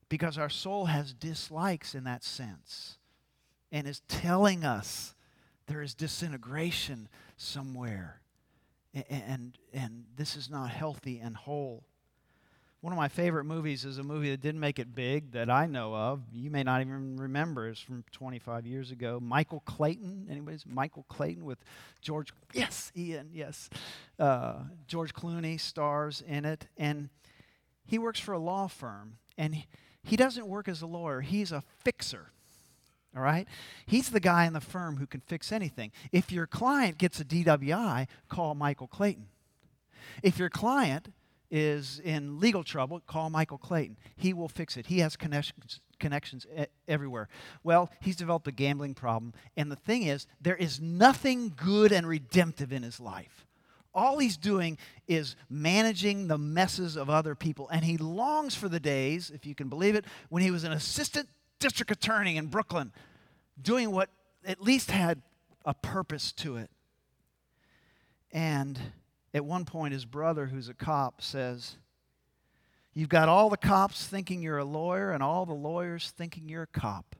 Because 0.09 0.39
our 0.39 0.49
soul 0.49 0.85
has 0.85 1.13
dislikes 1.13 1.93
in 1.93 2.03
that 2.05 2.23
sense 2.23 2.97
and 3.71 3.87
is 3.87 4.01
telling 4.07 4.65
us 4.65 5.13
there 5.71 5.81
is 5.81 5.93
disintegration 5.93 7.07
somewhere. 7.37 8.19
And, 8.93 9.05
and, 9.09 9.57
and 9.73 10.03
this 10.17 10.35
is 10.35 10.49
not 10.49 10.69
healthy 10.69 11.19
and 11.19 11.35
whole. 11.35 11.85
One 12.81 12.91
of 12.91 12.97
my 12.97 13.07
favorite 13.07 13.45
movies 13.45 13.85
is 13.85 13.97
a 13.97 14.03
movie 14.03 14.31
that 14.31 14.41
didn't 14.41 14.59
make 14.59 14.79
it 14.79 14.93
big 14.93 15.31
that 15.31 15.49
I 15.49 15.67
know 15.67 15.95
of. 15.95 16.23
You 16.33 16.49
may 16.49 16.63
not 16.63 16.81
even 16.81 17.15
remember. 17.15 17.69
It's 17.69 17.79
from 17.79 18.03
25 18.11 18.65
years 18.65 18.91
ago. 18.91 19.19
Michael 19.21 19.61
Clayton. 19.61 20.27
Anybody's 20.29 20.65
Michael 20.65 21.05
Clayton 21.07 21.45
with 21.45 21.59
George? 22.01 22.33
Yes, 22.53 22.91
Ian. 22.97 23.29
Yes, 23.31 23.69
uh, 24.19 24.55
George 24.87 25.13
Clooney 25.13 25.57
stars 25.57 26.21
in 26.27 26.43
it, 26.43 26.67
and 26.75 27.09
he 27.85 27.97
works 27.97 28.19
for 28.19 28.33
a 28.33 28.39
law 28.39 28.67
firm. 28.67 29.19
And 29.37 29.55
he, 29.55 29.67
he 30.03 30.17
doesn't 30.17 30.47
work 30.47 30.67
as 30.67 30.81
a 30.81 30.87
lawyer. 30.87 31.21
He's 31.21 31.53
a 31.53 31.63
fixer. 31.77 32.31
All 33.15 33.21
right? 33.21 33.47
He's 33.85 34.09
the 34.09 34.19
guy 34.19 34.45
in 34.45 34.53
the 34.53 34.61
firm 34.61 34.97
who 34.97 35.05
can 35.05 35.21
fix 35.21 35.51
anything. 35.51 35.91
If 36.11 36.31
your 36.31 36.47
client 36.47 36.97
gets 36.97 37.19
a 37.19 37.25
DWI, 37.25 38.07
call 38.29 38.55
Michael 38.55 38.87
Clayton. 38.87 39.27
If 40.23 40.39
your 40.39 40.49
client 40.49 41.13
is 41.49 41.99
in 42.03 42.39
legal 42.39 42.63
trouble, 42.63 43.01
call 43.01 43.29
Michael 43.29 43.57
Clayton. 43.57 43.97
He 44.15 44.33
will 44.33 44.47
fix 44.47 44.77
it. 44.77 44.85
He 44.85 44.99
has 44.99 45.17
connections, 45.17 45.81
connections 45.99 46.47
everywhere. 46.87 47.27
Well, 47.63 47.91
he's 47.99 48.15
developed 48.15 48.47
a 48.47 48.53
gambling 48.53 48.93
problem, 48.93 49.33
and 49.57 49.69
the 49.69 49.75
thing 49.75 50.03
is, 50.03 50.27
there 50.39 50.55
is 50.55 50.79
nothing 50.79 51.53
good 51.55 51.91
and 51.91 52.07
redemptive 52.07 52.71
in 52.71 52.83
his 52.83 53.01
life. 53.01 53.45
All 53.93 54.19
he's 54.19 54.37
doing 54.37 54.77
is 55.09 55.35
managing 55.49 56.29
the 56.29 56.37
messes 56.37 56.95
of 56.95 57.09
other 57.09 57.35
people, 57.35 57.67
and 57.67 57.83
he 57.83 57.97
longs 57.97 58.55
for 58.55 58.69
the 58.69 58.79
days, 58.79 59.29
if 59.29 59.45
you 59.45 59.53
can 59.53 59.67
believe 59.67 59.95
it, 59.95 60.05
when 60.29 60.41
he 60.41 60.51
was 60.51 60.63
an 60.63 60.71
assistant 60.71 61.27
district 61.61 61.91
attorney 61.91 62.35
in 62.35 62.47
Brooklyn, 62.47 62.91
doing 63.61 63.91
what 63.91 64.09
at 64.45 64.61
least 64.61 64.91
had 64.91 65.21
a 65.63 65.73
purpose 65.73 66.33
to 66.33 66.57
it. 66.57 66.69
And 68.33 68.77
at 69.33 69.45
one 69.45 69.63
point, 69.63 69.93
his 69.93 70.05
brother, 70.05 70.47
who's 70.47 70.67
a 70.67 70.73
cop, 70.73 71.21
says, 71.21 71.77
You've 72.93 73.09
got 73.09 73.29
all 73.29 73.49
the 73.49 73.55
cops 73.55 74.05
thinking 74.05 74.41
you're 74.41 74.57
a 74.57 74.65
lawyer 74.65 75.11
and 75.11 75.23
all 75.23 75.45
the 75.45 75.53
lawyers 75.53 76.11
thinking 76.17 76.49
you're 76.49 76.63
a 76.63 76.67
cop. 76.67 77.15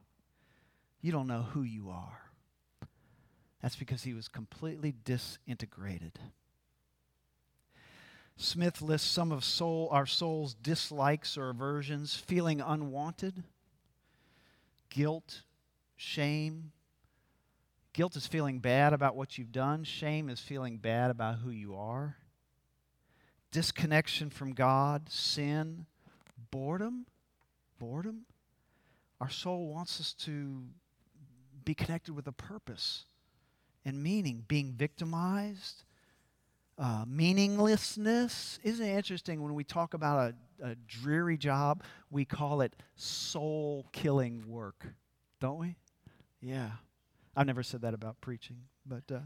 You 1.00 1.12
don't 1.12 1.26
know 1.26 1.46
who 1.52 1.62
you 1.62 1.88
are. 1.88 2.30
That's 3.62 3.76
because 3.76 4.02
he 4.02 4.12
was 4.12 4.28
completely 4.28 4.92
disintegrated. 5.04 6.18
Smith 8.36 8.82
lists 8.82 9.08
some 9.08 9.32
of 9.32 9.44
soul, 9.44 9.88
our 9.90 10.04
soul's 10.04 10.52
dislikes 10.54 11.38
or 11.38 11.48
aversions 11.48 12.16
feeling 12.16 12.60
unwanted, 12.60 13.42
guilt, 14.92 15.42
shame, 15.96 16.72
Guilt 17.92 18.16
is 18.16 18.26
feeling 18.26 18.58
bad 18.58 18.94
about 18.94 19.16
what 19.16 19.36
you've 19.36 19.52
done, 19.52 19.84
shame 19.84 20.30
is 20.30 20.40
feeling 20.40 20.78
bad 20.78 21.10
about 21.10 21.38
who 21.38 21.50
you 21.50 21.76
are. 21.76 22.16
Disconnection 23.50 24.30
from 24.30 24.54
God, 24.54 25.10
sin, 25.10 25.84
boredom, 26.50 27.04
boredom. 27.78 28.22
Our 29.20 29.28
soul 29.28 29.68
wants 29.68 30.00
us 30.00 30.14
to 30.24 30.62
be 31.66 31.74
connected 31.74 32.14
with 32.14 32.26
a 32.26 32.32
purpose 32.32 33.04
and 33.84 34.02
meaning, 34.02 34.44
being 34.48 34.72
victimized, 34.72 35.84
uh, 36.78 37.04
meaninglessness. 37.06 38.58
Isn't 38.64 38.86
it 38.86 38.96
interesting 38.96 39.42
when 39.42 39.52
we 39.52 39.64
talk 39.64 39.92
about 39.92 40.30
a, 40.30 40.34
a 40.62 40.74
dreary 40.86 41.36
job, 41.36 41.82
we 42.10 42.24
call 42.24 42.60
it 42.60 42.74
soul 42.96 43.86
killing 43.92 44.44
work, 44.46 44.86
don't 45.40 45.58
we? 45.58 45.76
Yeah. 46.40 46.70
I've 47.36 47.46
never 47.46 47.62
said 47.62 47.82
that 47.82 47.94
about 47.94 48.20
preaching, 48.20 48.58
but 48.86 49.04
uh, 49.10 49.20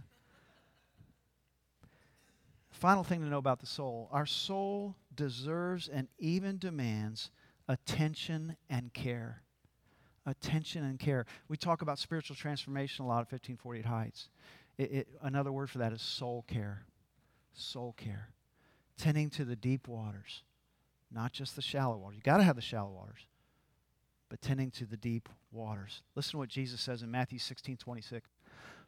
final 2.71 3.03
thing 3.03 3.21
to 3.21 3.27
know 3.27 3.39
about 3.39 3.59
the 3.59 3.67
soul 3.67 4.09
our 4.13 4.27
soul 4.27 4.95
deserves 5.15 5.89
and 5.89 6.09
even 6.19 6.59
demands 6.59 7.31
attention 7.69 8.57
and 8.71 8.93
care. 8.93 9.43
Attention 10.25 10.85
and 10.85 10.99
care. 10.99 11.25
We 11.49 11.57
talk 11.57 11.83
about 11.83 11.99
spiritual 11.99 12.37
transformation 12.37 13.05
a 13.05 13.09
lot 13.09 13.21
at 13.21 13.33
1548 13.33 13.85
Heights. 13.85 14.29
It, 14.77 14.93
it, 14.93 15.09
another 15.23 15.53
word 15.53 15.71
for 15.71 15.79
that 15.79 15.93
is 15.93 16.03
soul 16.03 16.45
care. 16.49 16.85
Soul 17.55 17.95
care. 17.97 18.31
Tending 18.99 19.31
to 19.31 19.45
the 19.45 19.57
deep 19.57 19.89
waters, 19.89 20.43
not 21.17 21.33
just 21.33 21.57
the 21.57 21.63
shallow 21.63 21.97
waters. 21.97 22.15
You've 22.15 22.25
got 22.25 22.37
to 22.37 22.45
have 22.45 22.57
the 22.57 22.63
shallow 22.63 22.91
waters 22.91 23.27
but 24.29 24.41
tending 24.41 24.71
to 24.73 24.85
the 24.85 24.97
deep 24.97 25.29
waters. 25.53 26.03
Listen 26.15 26.33
to 26.33 26.39
what 26.39 26.49
Jesus 26.49 26.81
says 26.81 27.03
in 27.03 27.11
Matthew 27.11 27.39
16 27.39 27.77
26. 27.77 28.29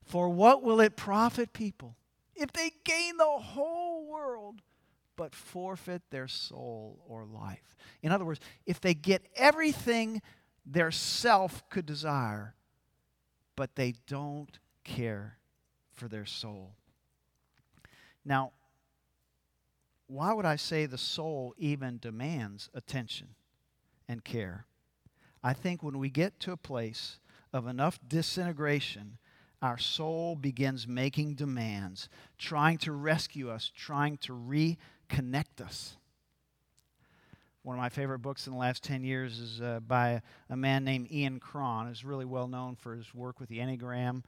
For 0.05 0.29
what 0.29 0.63
will 0.63 0.81
it 0.81 0.97
profit 0.97 1.53
people 1.53 1.97
if 2.35 2.53
they 2.53 2.71
gain 2.85 3.17
the 3.17 3.25
whole 3.25 4.07
world 4.07 4.63
but 5.17 5.35
forfeit 5.35 6.03
their 6.11 6.29
soul 6.29 6.99
or 7.09 7.25
life? 7.25 7.77
In 8.03 8.13
other 8.13 8.25
words, 8.25 8.41
if 8.67 8.81
they 8.81 8.95
get 8.95 9.27
everything 9.37 10.23
their 10.65 10.91
self 10.91 11.69
could 11.71 11.87
desire, 11.87 12.55
but 13.57 13.75
they 13.75 13.95
don't 14.07 14.59
care 14.85 15.39
for 15.95 16.09
their 16.09 16.27
soul. 16.27 16.75
Now, 18.25 18.53
why 20.09 20.33
would 20.33 20.47
I 20.47 20.57
say 20.57 20.87
the 20.87 20.99
soul 20.99 21.55
even 21.59 21.99
demands 21.99 22.71
attention 22.75 23.29
and 24.09 24.25
care? 24.25 24.67
I 25.43 25.53
think 25.53 25.83
when 25.83 25.99
we 25.99 26.11
get 26.11 26.41
to 26.41 26.53
a 26.53 26.57
place 26.57 27.21
of 27.53 27.67
enough 27.67 28.01
disintegration, 28.07 29.19
our 29.61 29.79
soul 29.79 30.35
begins 30.35 30.89
making 30.89 31.35
demands, 31.35 32.09
trying 32.39 32.79
to 32.79 32.93
rescue 32.93 33.51
us, 33.51 33.71
trying 33.75 34.17
to 34.19 34.33
reconnect 34.33 35.61
us. 35.61 35.97
One 37.63 37.77
of 37.77 37.81
my 37.81 37.89
favorite 37.91 38.21
books 38.21 38.47
in 38.47 38.55
the 38.55 38.59
last 38.59 38.83
10 38.85 39.05
years 39.05 39.39
is 39.39 39.61
uh, 39.61 39.81
by 39.87 40.23
a 40.49 40.57
man 40.57 40.85
named 40.85 41.13
Ian 41.13 41.39
Cron, 41.39 41.87
who's 41.87 42.05
really 42.05 42.25
well 42.25 42.49
known 42.49 42.77
for 42.77 42.95
his 42.95 43.15
work 43.15 43.41
with 43.41 43.51
the 43.51 43.59
Enneagram. 43.59 44.23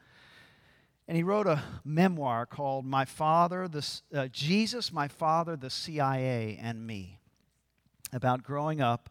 And 1.10 1.16
he 1.16 1.24
wrote 1.24 1.48
a 1.48 1.60
memoir 1.84 2.46
called 2.46 2.86
My 2.86 3.04
Father, 3.04 3.66
the, 3.66 3.84
uh, 4.14 4.28
Jesus, 4.28 4.92
My 4.92 5.08
Father, 5.08 5.56
the 5.56 5.68
CIA, 5.68 6.56
and 6.62 6.86
Me, 6.86 7.18
about 8.12 8.44
growing 8.44 8.80
up 8.80 9.10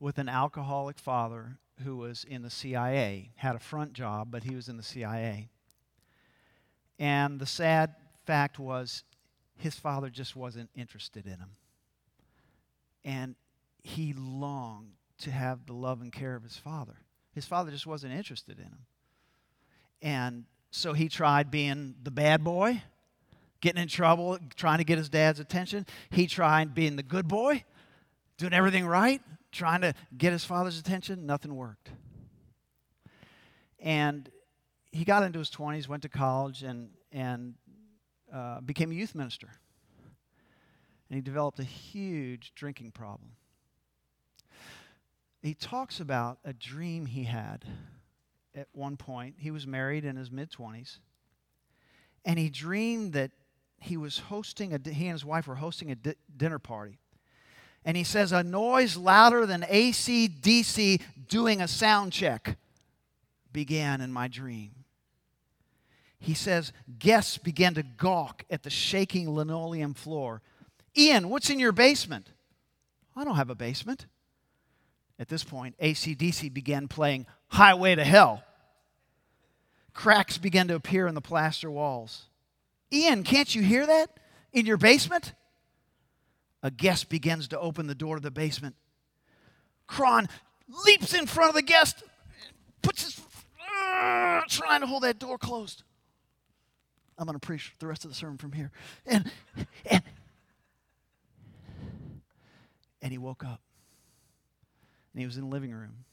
with 0.00 0.18
an 0.18 0.28
alcoholic 0.28 0.98
father 0.98 1.58
who 1.84 1.96
was 1.96 2.24
in 2.24 2.42
the 2.42 2.50
CIA, 2.50 3.30
had 3.36 3.54
a 3.54 3.60
front 3.60 3.92
job, 3.92 4.32
but 4.32 4.42
he 4.42 4.56
was 4.56 4.68
in 4.68 4.76
the 4.76 4.82
CIA. 4.82 5.48
And 6.98 7.38
the 7.38 7.46
sad 7.46 7.94
fact 8.26 8.58
was 8.58 9.04
his 9.54 9.76
father 9.76 10.10
just 10.10 10.34
wasn't 10.34 10.70
interested 10.74 11.24
in 11.24 11.38
him. 11.38 11.50
And 13.04 13.36
he 13.84 14.12
longed 14.12 14.94
to 15.18 15.30
have 15.30 15.66
the 15.66 15.72
love 15.72 16.00
and 16.00 16.12
care 16.12 16.34
of 16.34 16.42
his 16.42 16.56
father. 16.56 16.96
His 17.32 17.46
father 17.46 17.70
just 17.70 17.86
wasn't 17.86 18.12
interested 18.12 18.58
in 18.58 18.64
him. 18.64 18.86
And 20.02 20.44
so 20.78 20.92
he 20.92 21.08
tried 21.08 21.50
being 21.50 21.96
the 22.02 22.10
bad 22.10 22.44
boy, 22.44 22.82
getting 23.60 23.82
in 23.82 23.88
trouble, 23.88 24.38
trying 24.54 24.78
to 24.78 24.84
get 24.84 24.96
his 24.96 25.08
dad's 25.08 25.40
attention. 25.40 25.84
He 26.10 26.28
tried 26.28 26.72
being 26.72 26.94
the 26.94 27.02
good 27.02 27.26
boy, 27.26 27.64
doing 28.36 28.52
everything 28.52 28.86
right, 28.86 29.20
trying 29.50 29.80
to 29.80 29.92
get 30.16 30.32
his 30.32 30.44
father's 30.44 30.78
attention. 30.78 31.26
Nothing 31.26 31.56
worked. 31.56 31.90
And 33.80 34.30
he 34.92 35.04
got 35.04 35.24
into 35.24 35.40
his 35.40 35.50
20s, 35.50 35.88
went 35.88 36.02
to 36.02 36.08
college, 36.08 36.62
and, 36.62 36.90
and 37.10 37.54
uh, 38.32 38.60
became 38.60 38.92
a 38.92 38.94
youth 38.94 39.16
minister. 39.16 39.48
And 41.10 41.16
he 41.16 41.22
developed 41.22 41.58
a 41.58 41.64
huge 41.64 42.52
drinking 42.54 42.92
problem. 42.92 43.32
He 45.42 45.54
talks 45.54 45.98
about 45.98 46.38
a 46.44 46.52
dream 46.52 47.06
he 47.06 47.24
had 47.24 47.64
at 48.58 48.68
one 48.72 48.96
point. 48.96 49.36
He 49.38 49.50
was 49.50 49.66
married 49.66 50.04
in 50.04 50.16
his 50.16 50.30
mid 50.30 50.50
20s. 50.50 50.98
And 52.24 52.38
he 52.38 52.50
dreamed 52.50 53.12
that 53.12 53.30
he 53.78 53.96
was 53.96 54.18
hosting 54.18 54.74
a, 54.74 54.80
he 54.84 55.06
and 55.06 55.12
his 55.12 55.24
wife 55.24 55.46
were 55.46 55.54
hosting 55.54 55.90
a 55.90 55.94
di- 55.94 56.14
dinner 56.36 56.58
party. 56.58 56.98
And 57.84 57.96
he 57.96 58.04
says, 58.04 58.32
a 58.32 58.42
noise 58.42 58.96
louder 58.96 59.46
than 59.46 59.64
AC/DC 59.68 61.00
doing 61.28 61.60
a 61.60 61.68
sound 61.68 62.12
check 62.12 62.56
began 63.52 64.00
in 64.00 64.12
my 64.12 64.28
dream. 64.28 64.72
He 66.18 66.34
says, 66.34 66.72
guests 66.98 67.38
began 67.38 67.74
to 67.74 67.84
gawk 67.84 68.44
at 68.50 68.64
the 68.64 68.70
shaking 68.70 69.32
linoleum 69.32 69.94
floor. 69.94 70.42
Ian, 70.96 71.28
what's 71.28 71.48
in 71.48 71.60
your 71.60 71.70
basement? 71.70 72.32
I 73.14 73.22
don't 73.22 73.36
have 73.36 73.50
a 73.50 73.54
basement. 73.54 74.06
At 75.20 75.28
this 75.28 75.44
point, 75.44 75.76
AC/DC 75.78 76.52
began 76.52 76.88
playing 76.88 77.26
Highway 77.48 77.94
to 77.94 78.04
Hell. 78.04 78.42
Cracks 79.94 80.38
began 80.38 80.68
to 80.68 80.74
appear 80.74 81.06
in 81.06 81.14
the 81.14 81.20
plaster 81.20 81.70
walls. 81.70 82.26
Ian, 82.92 83.22
can't 83.22 83.54
you 83.54 83.62
hear 83.62 83.86
that 83.86 84.18
in 84.52 84.66
your 84.66 84.76
basement? 84.76 85.34
A 86.62 86.70
guest 86.70 87.08
begins 87.08 87.48
to 87.48 87.58
open 87.58 87.86
the 87.86 87.94
door 87.94 88.16
to 88.16 88.22
the 88.22 88.30
basement. 88.30 88.74
Cron 89.86 90.28
leaps 90.84 91.14
in 91.14 91.26
front 91.26 91.50
of 91.50 91.54
the 91.54 91.62
guest, 91.62 92.02
puts 92.82 93.04
his 93.04 93.20
uh, 93.78 94.42
trying 94.48 94.80
to 94.80 94.86
hold 94.86 95.02
that 95.02 95.18
door 95.18 95.38
closed. 95.38 95.82
I'm 97.18 97.26
going 97.26 97.38
to 97.38 97.44
preach 97.44 97.72
the 97.78 97.86
rest 97.86 98.04
of 98.04 98.10
the 98.10 98.14
sermon 98.14 98.38
from 98.38 98.52
here. 98.52 98.70
And, 99.06 99.30
and, 99.86 100.02
and 103.02 103.12
he 103.12 103.18
woke 103.18 103.44
up. 103.44 103.60
And 105.12 105.20
he 105.20 105.26
was 105.26 105.36
in 105.36 105.42
the 105.42 105.48
living 105.48 105.72
room. 105.72 106.04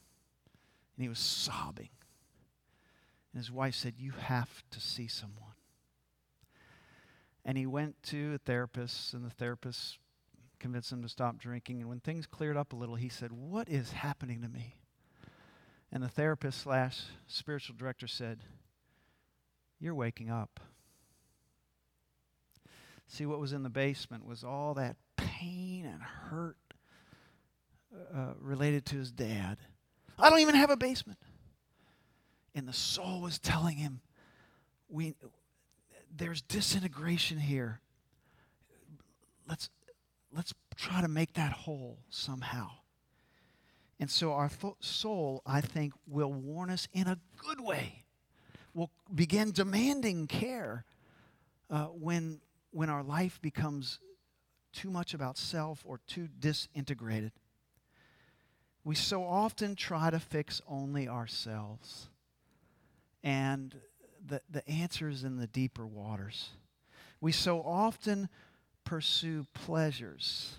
And 0.98 1.04
he 1.04 1.10
was 1.10 1.20
sobbing. 1.20 1.90
And 3.36 3.44
his 3.44 3.52
wife 3.52 3.76
said, 3.76 3.96
You 3.98 4.14
have 4.14 4.64
to 4.72 4.80
see 4.80 5.10
someone. 5.10 5.56
And 7.44 7.58
he 7.58 7.66
went 7.66 8.02
to 8.04 8.36
a 8.36 8.38
therapist, 8.38 9.14
and 9.14 9.26
the 9.26 9.30
therapist 9.30 9.98
convinced 10.58 10.90
him 10.90 11.02
to 11.02 11.10
stop 11.10 11.38
drinking. 11.38 11.82
And 11.82 11.90
when 11.90 12.00
things 12.00 12.28
cleared 12.28 12.56
up 12.56 12.72
a 12.72 12.78
little, 12.78 12.96
he 12.96 13.10
said, 13.10 13.34
What 13.34 13.68
is 13.68 13.92
happening 13.92 14.42
to 14.42 14.48
me? 14.48 14.78
And 15.92 16.02
the 16.02 16.08
therapist 16.08 16.62
slash 16.62 17.02
spiritual 17.28 17.76
director 17.78 18.08
said, 18.08 18.40
You're 19.82 19.96
waking 19.96 20.30
up. 20.30 20.62
See, 23.10 23.26
what 23.26 23.42
was 23.42 23.52
in 23.52 23.64
the 23.64 23.70
basement 23.70 24.26
was 24.26 24.46
all 24.46 24.76
that 24.76 24.96
pain 25.18 25.86
and 25.86 26.02
hurt 26.02 26.56
uh, 28.16 28.36
related 28.40 28.86
to 28.86 28.96
his 28.96 29.12
dad. 29.12 29.58
I 30.18 30.30
don't 30.30 30.40
even 30.40 30.56
have 30.56 30.70
a 30.70 30.78
basement. 30.78 31.20
And 32.56 32.68
the 32.68 32.74
soul 32.74 33.20
was 33.22 33.38
telling 33.38 33.76
him, 33.76 34.00
we, 34.88 35.14
there's 36.16 36.42
disintegration 36.42 37.38
here. 37.38 37.82
Let's, 39.48 39.70
let's 40.34 40.54
try 40.78 41.02
to 41.02 41.10
make 41.10 41.34
that 41.34 41.52
whole 41.52 42.00
somehow. 42.10 42.70
And 44.00 44.10
so 44.10 44.32
our 44.32 44.50
th- 44.50 44.74
soul, 44.80 45.42
I 45.46 45.60
think, 45.60 45.94
will 46.08 46.32
warn 46.32 46.70
us 46.70 46.88
in 46.94 47.08
a 47.08 47.20
good 47.38 47.60
way. 47.60 48.06
Will 48.74 48.90
begin 49.14 49.52
demanding 49.52 50.28
care 50.28 50.86
uh, 51.70 51.86
when, 51.86 52.40
when 52.72 52.90
our 52.90 53.04
life 53.04 53.42
becomes 53.42 54.00
too 54.72 54.90
much 54.90 55.14
about 55.14 55.38
self 55.38 55.82
or 55.86 56.00
too 56.08 56.28
disintegrated. 56.40 57.32
We 58.84 58.96
so 58.96 59.24
often 59.24 59.76
try 59.76 60.10
to 60.10 60.20
fix 60.20 60.62
only 60.68 61.08
ourselves. 61.08 62.10
And 63.26 63.76
the, 64.26 64.40
the 64.50 64.66
answer 64.70 65.10
is 65.10 65.24
in 65.24 65.38
the 65.38 65.48
deeper 65.48 65.86
waters. 65.86 66.52
We 67.20 67.32
so 67.32 67.62
often 67.62 68.30
pursue 68.84 69.48
pleasures, 69.54 70.58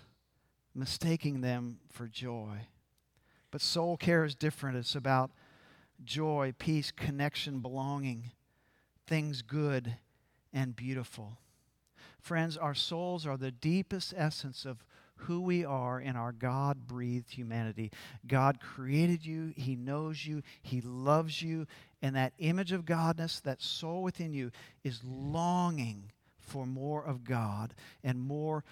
mistaking 0.74 1.40
them 1.40 1.78
for 1.92 2.08
joy. 2.08 2.66
But 3.52 3.60
soul 3.60 3.96
care 3.96 4.24
is 4.24 4.34
different. 4.34 4.76
It's 4.76 4.96
about 4.96 5.30
joy, 6.04 6.54
peace, 6.58 6.90
connection, 6.90 7.60
belonging, 7.60 8.32
things 9.06 9.42
good 9.42 9.94
and 10.52 10.74
beautiful. 10.74 11.38
Friends, 12.20 12.56
our 12.56 12.74
souls 12.74 13.24
are 13.26 13.36
the 13.36 13.52
deepest 13.52 14.12
essence 14.16 14.64
of 14.64 14.84
who 15.16 15.40
we 15.40 15.64
are 15.64 16.00
in 16.00 16.16
our 16.16 16.32
God 16.32 16.86
breathed 16.86 17.30
humanity. 17.30 17.90
God 18.26 18.60
created 18.60 19.24
you, 19.24 19.52
He 19.56 19.74
knows 19.74 20.24
you, 20.24 20.42
He 20.62 20.80
loves 20.80 21.42
you, 21.42 21.66
and 22.02 22.14
that 22.16 22.34
image 22.38 22.72
of 22.72 22.84
Godness, 22.84 23.40
that 23.42 23.62
soul 23.62 24.02
within 24.02 24.32
you, 24.32 24.50
is 24.84 25.00
longing 25.04 26.12
for 26.38 26.66
more 26.66 27.04
of 27.04 27.24
God 27.24 27.74
and 28.04 28.20
more 28.20 28.64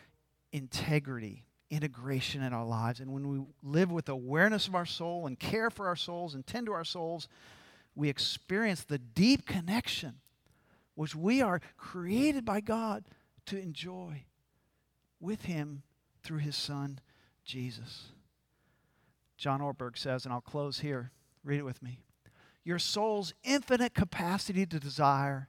integrity, 0.52 1.44
integration 1.70 2.42
in 2.42 2.52
our 2.52 2.64
lives. 2.64 3.00
And 3.00 3.12
when 3.12 3.28
we 3.28 3.44
live 3.62 3.90
with 3.90 4.09
awareness 4.09 4.68
of 4.68 4.74
our 4.74 4.87
soul 4.87 5.26
and 5.26 5.38
care 5.38 5.70
for 5.70 5.88
our 5.88 5.96
souls 5.96 6.35
and 6.35 6.46
tend 6.46 6.66
to 6.66 6.72
our 6.72 6.85
souls, 6.85 7.28
we 7.96 8.09
experience 8.09 8.85
the 8.85 8.98
deep 8.98 9.46
connection 9.46 10.14
which 10.94 11.14
we 11.14 11.42
are 11.42 11.61
created 11.76 12.44
by 12.44 12.61
God 12.61 13.04
to 13.46 13.61
enjoy 13.61 14.24
with 15.20 15.42
Him 15.42 15.83
through 16.24 16.38
His 16.38 16.56
Son, 16.56 16.98
Jesus. 17.44 18.06
John 19.37 19.60
Ortberg 19.60 19.96
says, 19.96 20.24
and 20.24 20.32
I'll 20.32 20.40
close 20.40 20.80
here, 20.80 21.12
read 21.44 21.58
it 21.58 21.64
with 21.64 21.82
me. 21.82 22.00
Your 22.64 22.78
soul's 22.78 23.34
infinite 23.44 23.94
capacity 23.94 24.64
to 24.66 24.80
desire 24.80 25.48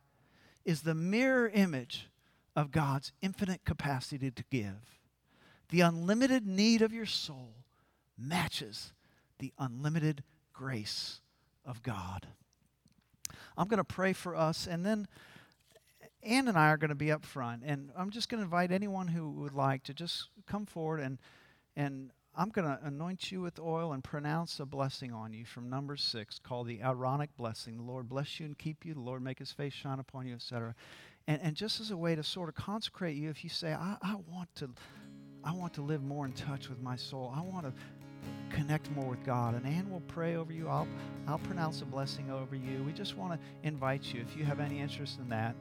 is 0.66 0.82
the 0.82 0.96
mirror 0.96 1.48
image 1.48 2.10
of 2.56 2.72
God's 2.72 3.12
infinite 3.22 3.64
capacity 3.64 4.32
to 4.32 4.44
give. 4.50 5.00
The 5.70 5.82
unlimited 5.82 6.46
need 6.46 6.82
of 6.82 6.94
your 6.94 7.06
soul 7.06 7.56
matches 8.18 8.94
the 9.40 9.54
unlimited 9.58 10.24
grace 10.54 11.22
of 11.66 11.82
God. 11.84 12.28
I'm 13.58 13.68
going 13.68 13.78
to 13.78 13.84
pray 13.84 14.14
for 14.14 14.36
us, 14.36 14.68
and 14.68 14.86
then 14.86 15.08
Ann 16.26 16.48
and 16.48 16.58
I 16.58 16.70
are 16.70 16.78
going 16.78 16.90
to 16.90 16.96
be 16.96 17.12
up 17.12 17.26
front. 17.26 17.64
And 17.66 17.92
I'm 17.98 18.10
just 18.10 18.30
going 18.30 18.40
to 18.40 18.44
invite 18.44 18.72
anyone 18.72 19.08
who 19.08 19.30
would 19.32 19.54
like 19.54 19.84
to 19.84 19.94
just 19.94 20.30
come 20.48 20.66
forward, 20.66 21.00
and, 21.00 21.18
and 21.76 22.12
I'm 22.36 22.50
going 22.50 22.68
to 22.68 22.80
anoint 22.84 23.32
you 23.32 23.42
with 23.42 23.60
oil 23.60 23.94
and 23.94 24.04
pronounce 24.04 24.60
a 24.60 24.66
blessing 24.66 25.14
on 25.14 25.34
you 25.34 25.46
from 25.46 25.70
Numbers 25.70 26.04
6 26.04 26.40
called 26.40 26.68
the 26.68 26.82
Aaronic 26.82 27.36
blessing. 27.38 27.78
The 27.78 27.84
Lord 27.84 28.10
bless 28.10 28.40
you 28.40 28.46
and 28.46 28.58
keep 28.58 28.86
you. 28.86 28.94
The 28.94 29.00
Lord 29.00 29.24
make 29.24 29.40
his 29.40 29.52
face 29.52 29.74
shine 29.74 30.00
upon 30.00 30.28
you, 30.28 30.36
etc. 30.36 30.76
And, 31.28 31.42
and 31.42 31.56
just 31.56 31.80
as 31.80 31.92
a 31.92 31.98
way 31.98 32.16
to 32.16 32.24
sort 32.24 32.50
of 32.50 32.56
consecrate 32.56 33.16
you, 33.16 33.30
if 33.30 33.44
you 33.44 33.50
say, 33.50 33.74
I, 33.74 33.98
I 34.02 34.16
want 34.30 34.54
to 34.56 34.70
I 35.46 35.52
want 35.52 35.76
to 35.76 35.84
live 35.84 36.04
more 36.04 36.26
in 36.26 36.34
touch 36.34 36.70
with 36.70 36.82
my 36.82 36.96
soul. 36.96 37.32
I 37.36 37.40
want 37.42 37.68
to 37.68 37.74
connect 38.50 38.90
more 38.92 39.06
with 39.06 39.24
God. 39.24 39.54
And 39.54 39.66
Ann 39.66 39.92
will 39.92 40.02
pray 40.02 40.36
over 40.36 40.52
you. 40.52 40.68
I'll, 40.68 40.88
I'll 41.28 41.38
pronounce 41.38 41.82
a 41.82 41.86
blessing 41.86 42.32
over 42.32 42.56
you. 42.56 42.82
We 42.84 42.94
just 42.94 43.16
want 43.16 43.34
to 43.34 43.68
invite 43.68 44.12
you, 44.12 44.22
if 44.22 44.36
you 44.36 44.44
have 44.44 44.60
any 44.60 44.80
interest 44.80 45.20
in 45.20 45.30
that, 45.30 45.56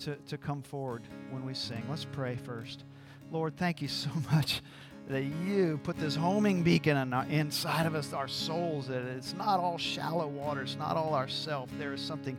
to, 0.00 0.16
to 0.28 0.38
come 0.38 0.62
forward 0.62 1.02
when 1.30 1.44
we 1.44 1.54
sing. 1.54 1.82
Let's 1.88 2.04
pray 2.04 2.36
first. 2.36 2.84
Lord, 3.30 3.56
thank 3.56 3.82
you 3.82 3.88
so 3.88 4.10
much 4.32 4.62
that 5.08 5.22
you 5.22 5.78
put 5.84 5.96
this 5.98 6.16
homing 6.16 6.62
beacon 6.62 6.96
in 6.96 7.12
our, 7.12 7.24
inside 7.26 7.86
of 7.86 7.94
us, 7.94 8.12
our 8.12 8.28
souls, 8.28 8.88
that 8.88 9.02
it's 9.02 9.34
not 9.34 9.60
all 9.60 9.78
shallow 9.78 10.26
water, 10.26 10.62
it's 10.62 10.76
not 10.76 10.96
all 10.96 11.14
ourself. 11.14 11.70
There 11.78 11.92
is 11.92 12.00
something 12.00 12.36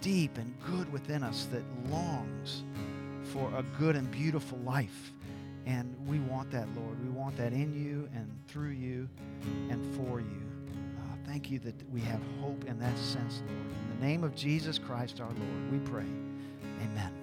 deep 0.00 0.38
and 0.38 0.54
good 0.66 0.90
within 0.92 1.24
us 1.24 1.48
that 1.52 1.62
longs 1.90 2.62
for 3.24 3.52
a 3.56 3.64
good 3.78 3.96
and 3.96 4.10
beautiful 4.10 4.58
life. 4.58 5.12
And 5.66 5.94
we 6.06 6.20
want 6.20 6.50
that, 6.52 6.68
Lord. 6.76 7.02
We 7.02 7.10
want 7.10 7.36
that 7.36 7.52
in 7.52 7.74
you 7.74 8.08
and 8.14 8.30
through 8.46 8.70
you 8.70 9.08
and 9.68 9.84
for 9.96 10.20
you. 10.20 10.42
Uh, 10.98 11.16
thank 11.26 11.50
you 11.50 11.58
that 11.58 11.74
we 11.90 12.00
have 12.02 12.20
hope 12.40 12.64
in 12.64 12.78
that 12.78 12.96
sense, 12.96 13.42
Lord. 13.46 13.66
In 13.92 14.00
the 14.00 14.06
name 14.06 14.24
of 14.24 14.34
Jesus 14.34 14.78
Christ 14.78 15.20
our 15.20 15.26
Lord, 15.26 15.72
we 15.72 15.78
pray. 15.80 16.06
Amen. 16.80 17.17